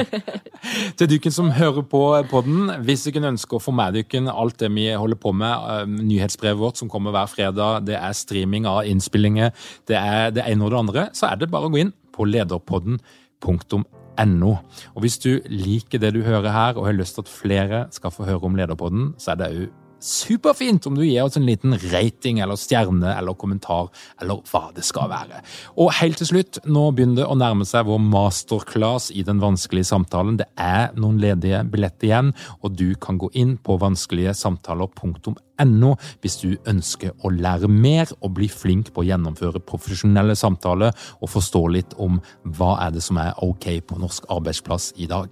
til 0.99 1.11
duken 1.15 1.35
som 1.35 1.51
hører 1.57 1.85
på 1.89 2.03
podden, 2.31 2.71
hvis 2.85 3.07
dere 3.09 3.33
ønsker 3.33 3.59
å 3.59 3.63
få 3.63 3.73
med 3.77 3.97
dere 3.97 4.35
alt 4.35 4.59
det 4.61 4.71
vi 4.75 4.87
holder 4.93 5.21
på 5.21 5.33
med, 5.37 5.55
eh, 5.55 5.85
nyhetsbrevet 6.11 6.61
vårt 6.61 6.81
som 6.81 6.91
kommer 6.93 7.15
hver 7.15 7.29
fredag, 7.33 7.87
det 7.89 7.97
er 7.97 8.17
streaming 8.17 8.65
av 8.69 8.85
innspillinger, 8.89 9.49
det 9.89 9.99
er 10.01 10.35
det 10.35 10.45
ene 10.49 10.67
og 10.67 10.75
det 10.75 10.83
andre, 10.83 11.03
så 11.17 11.23
er 11.31 11.37
det 11.41 11.53
bare 11.53 11.69
å 11.69 11.73
gå 11.73 11.79
inn 11.85 11.95
på 12.15 12.23
lederpodden.no. 12.29 14.53
Og 14.95 15.01
hvis 15.03 15.19
du 15.23 15.33
liker 15.51 15.99
det 16.03 16.13
du 16.15 16.21
hører 16.27 16.51
her, 16.55 16.77
og 16.77 16.87
har 16.89 16.99
lyst 16.99 17.15
til 17.19 17.25
at 17.25 17.33
flere 17.33 17.79
skal 17.95 18.15
få 18.15 18.29
høre 18.29 18.47
om 18.47 18.59
Lederpodden, 18.59 19.05
så 19.19 19.27
er 19.33 19.41
det 19.41 19.55
òg 19.55 19.65
superfint 20.05 20.85
om 20.87 20.95
du 20.99 21.07
gir 21.07 21.25
oss 21.25 21.37
en 21.39 21.47
liten 21.49 21.73
rating 21.91 22.39
eller 22.45 22.57
stjerne 22.61 23.15
eller 23.17 23.35
kommentar, 23.41 23.89
eller 24.21 24.43
hva 24.51 24.65
det 24.77 24.85
skal 24.87 25.09
være. 25.13 25.37
Og 25.81 25.93
helt 26.01 26.19
til 26.21 26.29
slutt, 26.29 26.55
nå 26.69 26.91
begynner 26.93 27.17
det 27.23 27.31
å 27.31 27.39
nærme 27.39 27.65
seg 27.69 27.87
vår 27.89 28.01
masterclass 28.05 29.11
i 29.15 29.23
den 29.27 29.39
vanskelige 29.43 29.89
samtalen. 29.89 30.39
Det 30.41 30.49
er 30.61 30.85
noen 30.99 31.21
ledige 31.23 31.65
billetter 31.71 32.07
igjen, 32.11 32.31
og 32.61 32.69
du 32.79 32.95
kan 33.01 33.19
gå 33.21 33.29
inn 33.39 33.57
på 33.57 33.79
vanskeligesamtaler.no 33.81 35.91
hvis 36.21 36.37
du 36.43 36.51
ønsker 36.69 37.11
å 37.23 37.31
lære 37.31 37.69
mer 37.71 38.07
og 38.21 38.35
bli 38.39 38.49
flink 38.51 38.93
på 38.93 39.01
å 39.03 39.09
gjennomføre 39.09 39.61
profesjonelle 39.65 40.37
samtaler 40.39 40.91
og 41.21 41.31
forstå 41.31 41.63
litt 41.77 41.93
om 42.03 42.15
hva 42.43 42.73
er 42.87 42.91
det 42.97 43.03
som 43.07 43.17
er 43.23 43.39
ok 43.45 43.67
på 43.89 43.95
norsk 44.03 44.23
arbeidsplass 44.35 44.85
i 45.01 45.07
dag. 45.11 45.29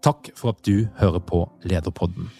Takk 0.00 0.32
for 0.36 0.54
at 0.54 0.64
du 0.64 0.88
hører 1.00 1.20
på 1.20 1.44
Lederpodden. 1.68 2.30